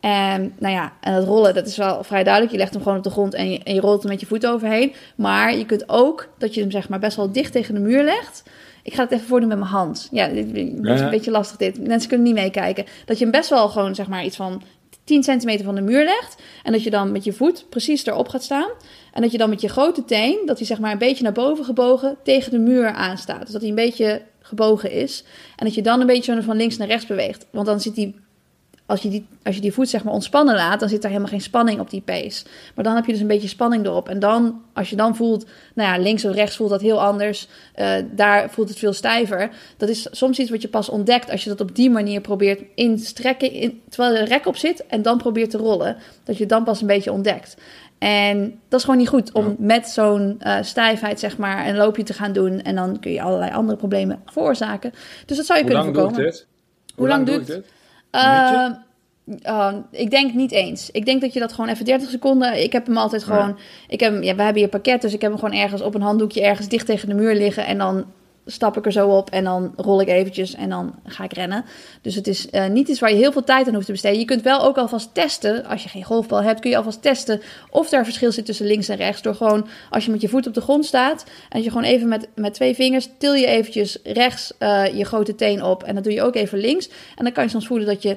[0.00, 2.52] En nou ja, en het rollen, dat is wel vrij duidelijk.
[2.52, 4.26] Je legt hem gewoon op de grond en je, en je rolt er met je
[4.26, 4.92] voet overheen.
[5.14, 8.04] Maar je kunt ook dat je hem zeg maar best wel dicht tegen de muur
[8.04, 8.42] legt.
[8.82, 10.08] Ik ga het even voordoen met mijn hand.
[10.10, 11.04] Ja, dit is Ja, ja.
[11.04, 11.86] een beetje lastig dit.
[11.86, 12.84] Mensen kunnen niet meekijken.
[13.04, 14.62] Dat je hem best wel gewoon zeg maar iets van
[15.10, 16.42] 10 centimeter van de muur legt.
[16.62, 18.70] En dat je dan met je voet precies erop gaat staan.
[19.12, 21.32] En dat je dan met je grote teen, dat hij zeg maar een beetje naar
[21.32, 23.40] boven gebogen tegen de muur aanstaat.
[23.40, 25.24] Dus dat hij een beetje gebogen is.
[25.56, 27.46] En dat je dan een beetje van links naar rechts beweegt.
[27.50, 28.14] Want dan zit die
[28.90, 31.30] als je, die, als je die voet zeg maar ontspannen laat, dan zit er helemaal
[31.30, 32.44] geen spanning op die pees.
[32.74, 34.08] Maar dan heb je dus een beetje spanning erop.
[34.08, 37.48] En dan, als je dan voelt, nou ja, links of rechts voelt dat heel anders.
[37.74, 39.50] eh, daar voelt het veel stijver.
[39.76, 42.60] Dat is soms iets wat je pas ontdekt als je dat op die manier probeert
[42.74, 44.86] in te strekken, in, terwijl er een rek op zit.
[44.86, 45.96] En dan probeert te rollen.
[46.24, 47.56] Dat je het dan pas een beetje ontdekt.
[47.98, 49.54] En dat is gewoon niet goed om Ja.
[49.58, 52.62] met zo'n eh, stijfheid, zeg maar, een loopje te gaan doen.
[52.62, 54.92] En dan kun je allerlei andere problemen veroorzaken.
[55.26, 56.32] Dus dat zou je Hoe lang kunnen doe ik voorkomen.
[56.32, 56.46] dit?
[56.96, 57.64] Hoe lang doe ik ik dit?
[58.12, 58.68] Uh,
[59.46, 60.90] uh, ik denk niet eens.
[60.90, 62.62] Ik denk dat je dat gewoon even 30 seconden.
[62.62, 63.28] Ik heb hem altijd Ja.
[63.28, 63.58] gewoon.
[63.88, 66.02] Ik heb, ja, we hebben hier pakket, dus ik heb hem gewoon ergens op een
[66.02, 67.66] handdoekje ergens dicht tegen de muur liggen.
[67.66, 68.04] En dan
[68.46, 71.64] stap ik er zo op en dan rol ik eventjes en dan ga ik rennen.
[72.02, 74.18] Dus het is eh, niet iets waar je heel veel tijd aan hoeft te besteden.
[74.18, 77.40] Je kunt wel ook alvast testen, als je geen golfbal hebt, kun je alvast testen
[77.70, 79.22] of er verschil zit tussen links en rechts.
[79.22, 81.84] Door gewoon, als je met je voet op de grond staat en dat je gewoon
[81.84, 85.82] even met, met twee vingers til je eventjes rechts eh, je grote teen op.
[85.82, 86.88] En dan doe je ook even links.
[87.16, 88.16] En dan kan je soms voelen dat je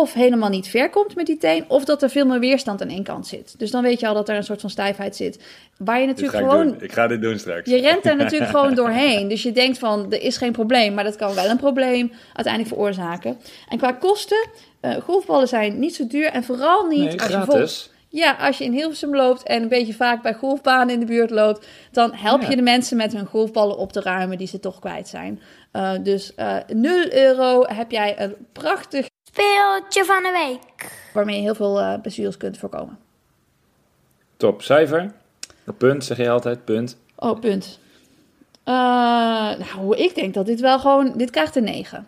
[0.00, 2.88] of helemaal niet ver komt met die teen, of dat er veel meer weerstand aan
[2.88, 3.54] één kant zit.
[3.58, 5.42] Dus dan weet je al dat er een soort van stijfheid zit.
[5.78, 6.76] Waar je natuurlijk ik gewoon.
[6.80, 7.70] Ik ga dit doen straks.
[7.70, 9.28] je rent er natuurlijk gewoon doorheen.
[9.28, 10.94] Dus je denkt van, er is geen probleem.
[10.94, 13.36] Maar dat kan wel een probleem uiteindelijk veroorzaken.
[13.68, 14.48] En qua kosten,
[14.80, 16.26] eh, golfballen zijn niet zo duur.
[16.26, 17.36] En vooral niet Nee, als je gratis.
[17.36, 21.06] bijvoorbeeld- ja, als je in Hilversum loopt en een beetje vaak bij golfbanen in de
[21.06, 22.48] buurt loopt, dan help Ja.
[22.50, 25.40] je de mensen met hun golfballen op te ruimen die ze toch kwijt zijn.
[25.72, 30.90] Eh, dus eh 0 euro heb jij een prachtig Speeltje van de week.
[31.12, 32.98] waarmee je heel veel eh blessures kunt voorkomen.
[34.36, 34.62] Top.
[34.62, 35.12] Cijfer?
[35.78, 36.64] Punt, zeg je altijd.
[36.64, 36.96] Punt.
[37.16, 37.78] Oh, punt.
[38.64, 38.74] Eh,
[39.58, 42.06] nou, ik denk dat dit wel gewoon, dit krijgt een 9.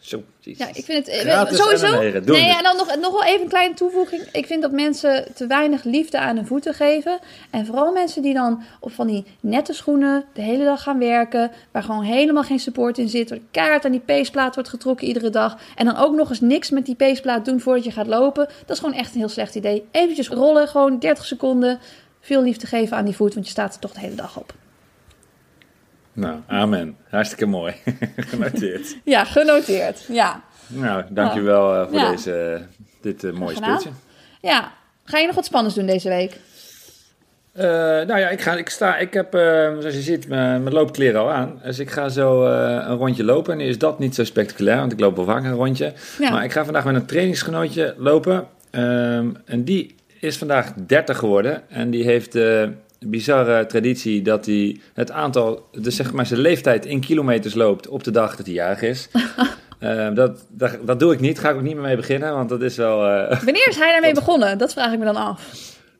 [0.00, 0.66] Zo, jezus.
[0.66, 2.00] Ja, ik vind het eh, Gratis sowieso.
[2.00, 4.22] en nee, en dan nog, nog wel even een kleine toevoeging.
[4.32, 7.18] Ik vind dat mensen te weinig liefde aan hun voeten geven.
[7.50, 11.50] En vooral mensen die dan op van die nette schoenen de hele dag gaan werken.
[11.72, 13.28] Waar gewoon helemaal geen support in zit.
[13.28, 15.58] Waar de kaart aan die peesplaat wordt getrokken iedere dag.
[15.76, 18.48] En dan ook nog eens niks met die peesplaat doen voordat je gaat lopen.
[18.66, 19.84] Dat is gewoon echt een heel slecht idee.
[19.90, 21.78] Eventjes rollen, gewoon 30 seconden.
[22.20, 24.54] Veel liefde geven aan die voet, want je staat er toch de hele dag op.
[26.18, 26.96] Nou, amen.
[27.10, 27.74] Hartstikke mooi.
[28.16, 28.96] Genoteerd.
[29.04, 30.04] Ja, genoteerd.
[30.08, 30.42] Ja.
[30.66, 32.10] nou, dankjewel eh, voor Ja.
[32.10, 32.62] deze,
[33.00, 33.90] dit eh, mooie speeltje.
[34.40, 34.72] Ja.
[35.04, 36.38] Ga je nog wat spannends doen deze week?
[37.52, 37.64] Eh,
[38.06, 39.40] nou ja, ik, ga, ik, sta, ik heb, eh,
[39.78, 41.60] zoals je ziet, mijn mijn loopkleren al aan.
[41.64, 43.56] Dus ik ga zo eh, een rondje lopen.
[43.56, 45.92] Nu is dat niet zo spectaculair, want ik loop wel vaak een rondje.
[46.18, 46.30] Ja.
[46.30, 48.46] Maar ik ga vandaag met een trainingsgenootje lopen.
[48.70, 51.62] Ehm, en die is vandaag 30 geworden.
[51.68, 52.38] En die heeft
[53.00, 58.04] bizarre traditie dat hij het aantal, dus zeg maar zijn leeftijd in kilometers loopt op
[58.04, 59.08] de dag dat hij jarig is.
[59.78, 62.48] Ehm, dat, dat, dat doe ik niet, ga ik ook niet meer mee beginnen, want
[62.48, 63.06] dat is wel...
[63.06, 64.58] eh, Wanneer is hij daarmee begonnen?
[64.58, 65.42] Dat vraag ik me dan af.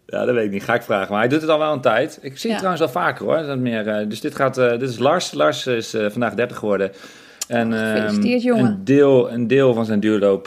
[0.07, 0.63] Ja, dat weet ik niet.
[0.63, 1.11] Ga ik vragen.
[1.11, 2.19] Maar hij doet het al wel een tijd.
[2.23, 2.57] Ik zie Ja.
[2.57, 3.47] het trouwens wel vaker hoor.
[3.47, 5.33] Dat meer, eh, dus dit, gaat, eh, dit is Lars.
[5.33, 6.91] Lars is vandaag 30 geworden.
[7.49, 8.65] En ehm, Gefeliciteerd, jongen.
[8.65, 10.45] Een, deel, een deel van zijn duurloop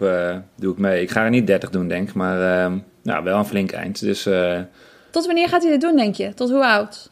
[0.56, 1.02] doe ik mee.
[1.02, 2.14] Ik ga er niet 30 doen, denk ik.
[2.14, 4.00] Maar ehm, nou, wel een flink eind.
[4.00, 4.28] Dus
[5.12, 6.34] Tot wanneer gaat hij dit doen, denk je?
[6.34, 7.10] Tot hoe oud?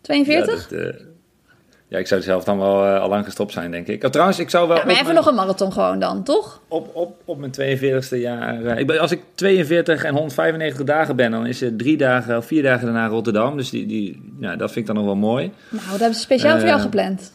[0.00, 0.70] 42?
[0.70, 1.00] Ja, dit, eh,
[1.88, 4.04] ja, ik zou zelf dan wel eh, al lang gestopt zijn, denk ik.
[4.04, 6.60] Oh, trouwens, ik zou wel Ja, maar even mijn, nog een marathon gewoon dan, toch?
[6.68, 8.64] op, op, op mijn 42e jaar...
[8.64, 12.36] eh, ik ben, als ik 42 en 195 dagen ben, dan is het drie dagen
[12.36, 13.56] of vier dagen daarna Rotterdam.
[13.56, 15.52] Dus die, die, ja, dat vind ik dan nog wel mooi.
[15.68, 17.32] Nou, dat hebben ze speciaal voor jou gepland.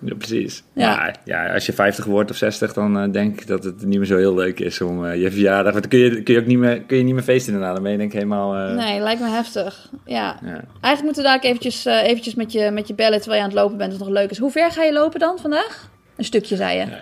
[0.00, 0.62] Ja, precies.
[0.72, 0.96] Ja.
[0.96, 3.98] Maar ja, als je 50 wordt of 60, dan eh, denk ik dat het niet
[3.98, 5.72] meer zo heel leuk is om eh, je verjaardag.
[5.72, 7.72] Want dan kun je, kun je ook niet meer, kun je niet meer feesten daarna.
[7.74, 8.54] Dan ben je denk ik helemaal.
[8.56, 9.90] eh, Nee, lijkt me heftig.
[10.04, 10.38] Ja.
[10.44, 10.50] ja.
[10.80, 13.52] Eigenlijk moeten we daar ook eventjes, eventjes met, je, met je bellen terwijl je aan
[13.52, 14.38] het lopen bent, wat nog leuk is.
[14.38, 15.90] Hoe ver ga je lopen dan vandaag?
[16.16, 16.84] Een stukje, zei je.
[16.86, 17.00] ja,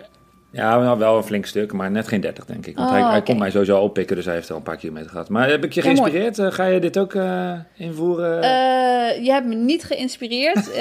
[0.51, 2.77] nou, wel een flink stuk, maar net geen 30, denk ik.
[2.77, 3.25] Want Oh, hij, hij oké.
[3.25, 5.29] kon mij sowieso oppikken, dus hij heeft al een paar kilometer gehad.
[5.29, 6.39] Maar heb ik je Ja, geïnspireerd?
[6.39, 8.43] Eh, ga je dit ook eh, invoeren?
[8.43, 10.67] Eh, je hebt me niet geïnspireerd.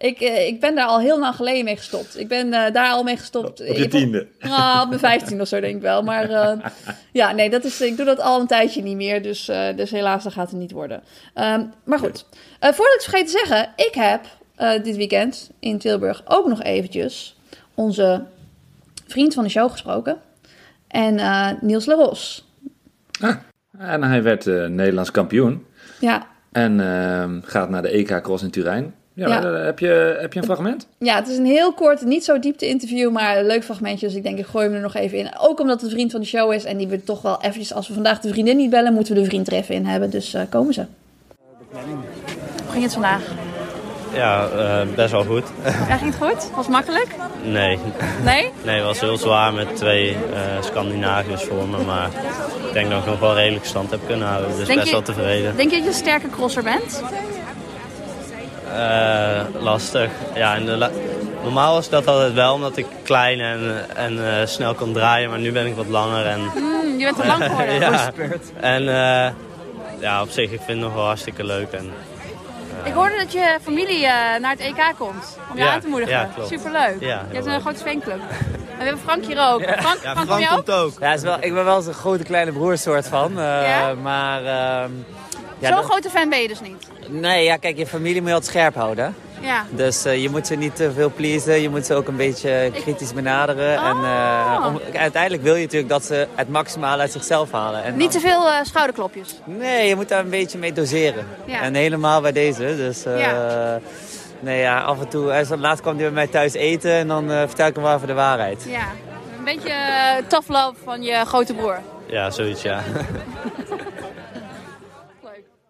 [0.00, 2.18] Ik, ik, ik ben daar al heel lang geleden mee gestopt.
[2.18, 3.60] Ik ben daar al mee gestopt.
[3.60, 4.26] op je Ik- tiende.
[4.40, 6.02] Ah, op mijn 15 of zo denk ik wel.
[6.02, 6.30] Maar
[7.12, 9.22] ja, nee, dat is, ik doe dat al een tijdje niet meer.
[9.22, 9.44] Dus,
[9.76, 11.02] dus helaas, dat gaat het niet worden.
[11.34, 12.24] Ehm, maar goed,
[12.60, 14.20] voordat ik het vergeet te zeggen, ik heb
[14.84, 17.36] dit weekend in Tilburg ook nog eventjes
[17.78, 18.22] onze
[19.06, 20.16] vriend van de show gesproken.
[20.88, 22.46] En eh, Niels Leros.
[23.78, 25.64] En hij werd eh, Nederlands kampioen.
[26.00, 28.94] Ja, En ehm, gaat naar de EK Cross in Turijn.
[29.14, 29.42] Ja, Ja.
[29.44, 30.86] eh, heb, je, heb je een fragment?
[30.98, 34.06] Ja, het is een heel kort, niet zo diepte interview, maar een leuk fragmentje.
[34.06, 35.30] Dus ik denk, ik gooi hem er nog even in.
[35.38, 36.64] Ook omdat het een vriend van de show is.
[36.64, 39.20] En die we toch wel eventjes, als we vandaag de vriendin niet bellen, moeten we
[39.20, 40.10] de vriend er even in hebben.
[40.10, 40.84] Dus eh, komen ze.
[41.72, 43.22] Hoe ging het vandaag?
[44.12, 45.44] Ja, eh, best wel goed.
[45.88, 46.50] Ja, ging het goed?
[46.54, 47.06] Was het makkelijk?
[47.42, 47.78] Nee,
[48.24, 48.50] Nee?
[48.64, 51.78] nee het was heel zwaar met twee eh Scandinaviërs voor me.
[51.84, 52.08] Maar
[52.66, 54.56] ik denk dat ik nog wel redelijk stand heb kunnen houden.
[54.56, 55.56] Dus Denk best je- wel tevreden.
[55.56, 57.02] Denk je dat je een sterke crosser bent?
[58.74, 60.10] Eh, lastig.
[60.34, 60.90] Ja, in de la-
[61.42, 65.30] Normaal was dat altijd wel, omdat ik klein en, en eh, snel kon draaien.
[65.30, 66.26] Maar nu ben ik wat langer.
[66.26, 66.40] En,
[66.98, 67.74] je bent te lang geworden.
[67.80, 68.10] ja,
[68.60, 69.30] en eh,
[70.00, 71.72] ja, op zich, ik vind het nog wel hartstikke leuk.
[71.72, 71.90] En,
[72.84, 75.38] Ik hoorde dat je familie eh, naar het EK komt.
[75.50, 76.14] Om je Ja, aan te moedigen.
[76.14, 76.48] ja, klopt.
[76.48, 76.96] Superleuk.
[77.00, 78.20] Ja, je hebt een grote fanclub.
[78.20, 79.62] En we hebben Frank hier ook.
[79.62, 80.68] Frank, ja, Frank, kom je ook?
[80.70, 80.92] ook.
[81.00, 83.30] Ja, is wel, ik ben wel zo'n grote kleine broer soort van.
[83.38, 83.94] eh, Ja?
[84.02, 84.90] Maar ehm,
[85.58, 86.88] ja, Zo'n grote fan ben je dus niet.
[87.08, 89.14] nee, ja, kijk, je familie moet je altijd scherp houden.
[89.40, 89.64] Ja.
[89.70, 91.60] Dus eh, je moet ze niet te veel pleasen.
[91.60, 93.72] Je moet ze ook een beetje kritisch benaderen.
[93.76, 94.04] En Oh.
[94.04, 97.84] eh, om, uiteindelijk wil je natuurlijk dat ze het maximale uit zichzelf halen.
[97.84, 99.34] En Niet dan- te veel eh, schouderklopjes.
[99.44, 101.26] Nee, je moet daar een beetje mee doseren.
[101.44, 101.60] Ja.
[101.62, 102.76] En helemaal bij deze.
[102.76, 103.80] Dus eh, Ja.
[104.40, 105.46] nee, ja, af en toe.
[105.58, 108.06] Laatst kwam hij bij mij thuis eten en dan eh, vertel ik hem wel even
[108.06, 108.64] de waarheid.
[108.68, 108.86] Ja.
[109.38, 109.72] Een beetje
[110.26, 111.78] tough love van je grote broer.
[112.06, 112.82] Ja, zoiets ja.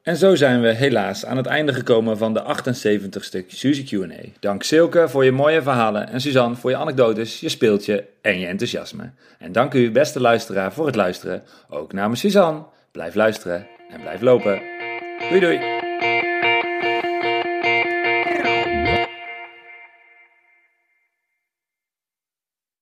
[0.09, 4.29] En zo zijn we helaas aan het einde gekomen van de 78ste Suzy Q&A.
[4.41, 8.47] Dank Silke voor je mooie verhalen en Suzanne voor je anekdotes, je speeltje en je
[8.47, 9.11] enthousiasme.
[9.39, 11.43] En dank u, beste luisteraar, voor het luisteren.
[11.69, 12.63] Ook namens Suzanne.
[12.93, 14.61] Blijf luisteren en blijf lopen.
[15.29, 15.78] Doei doei!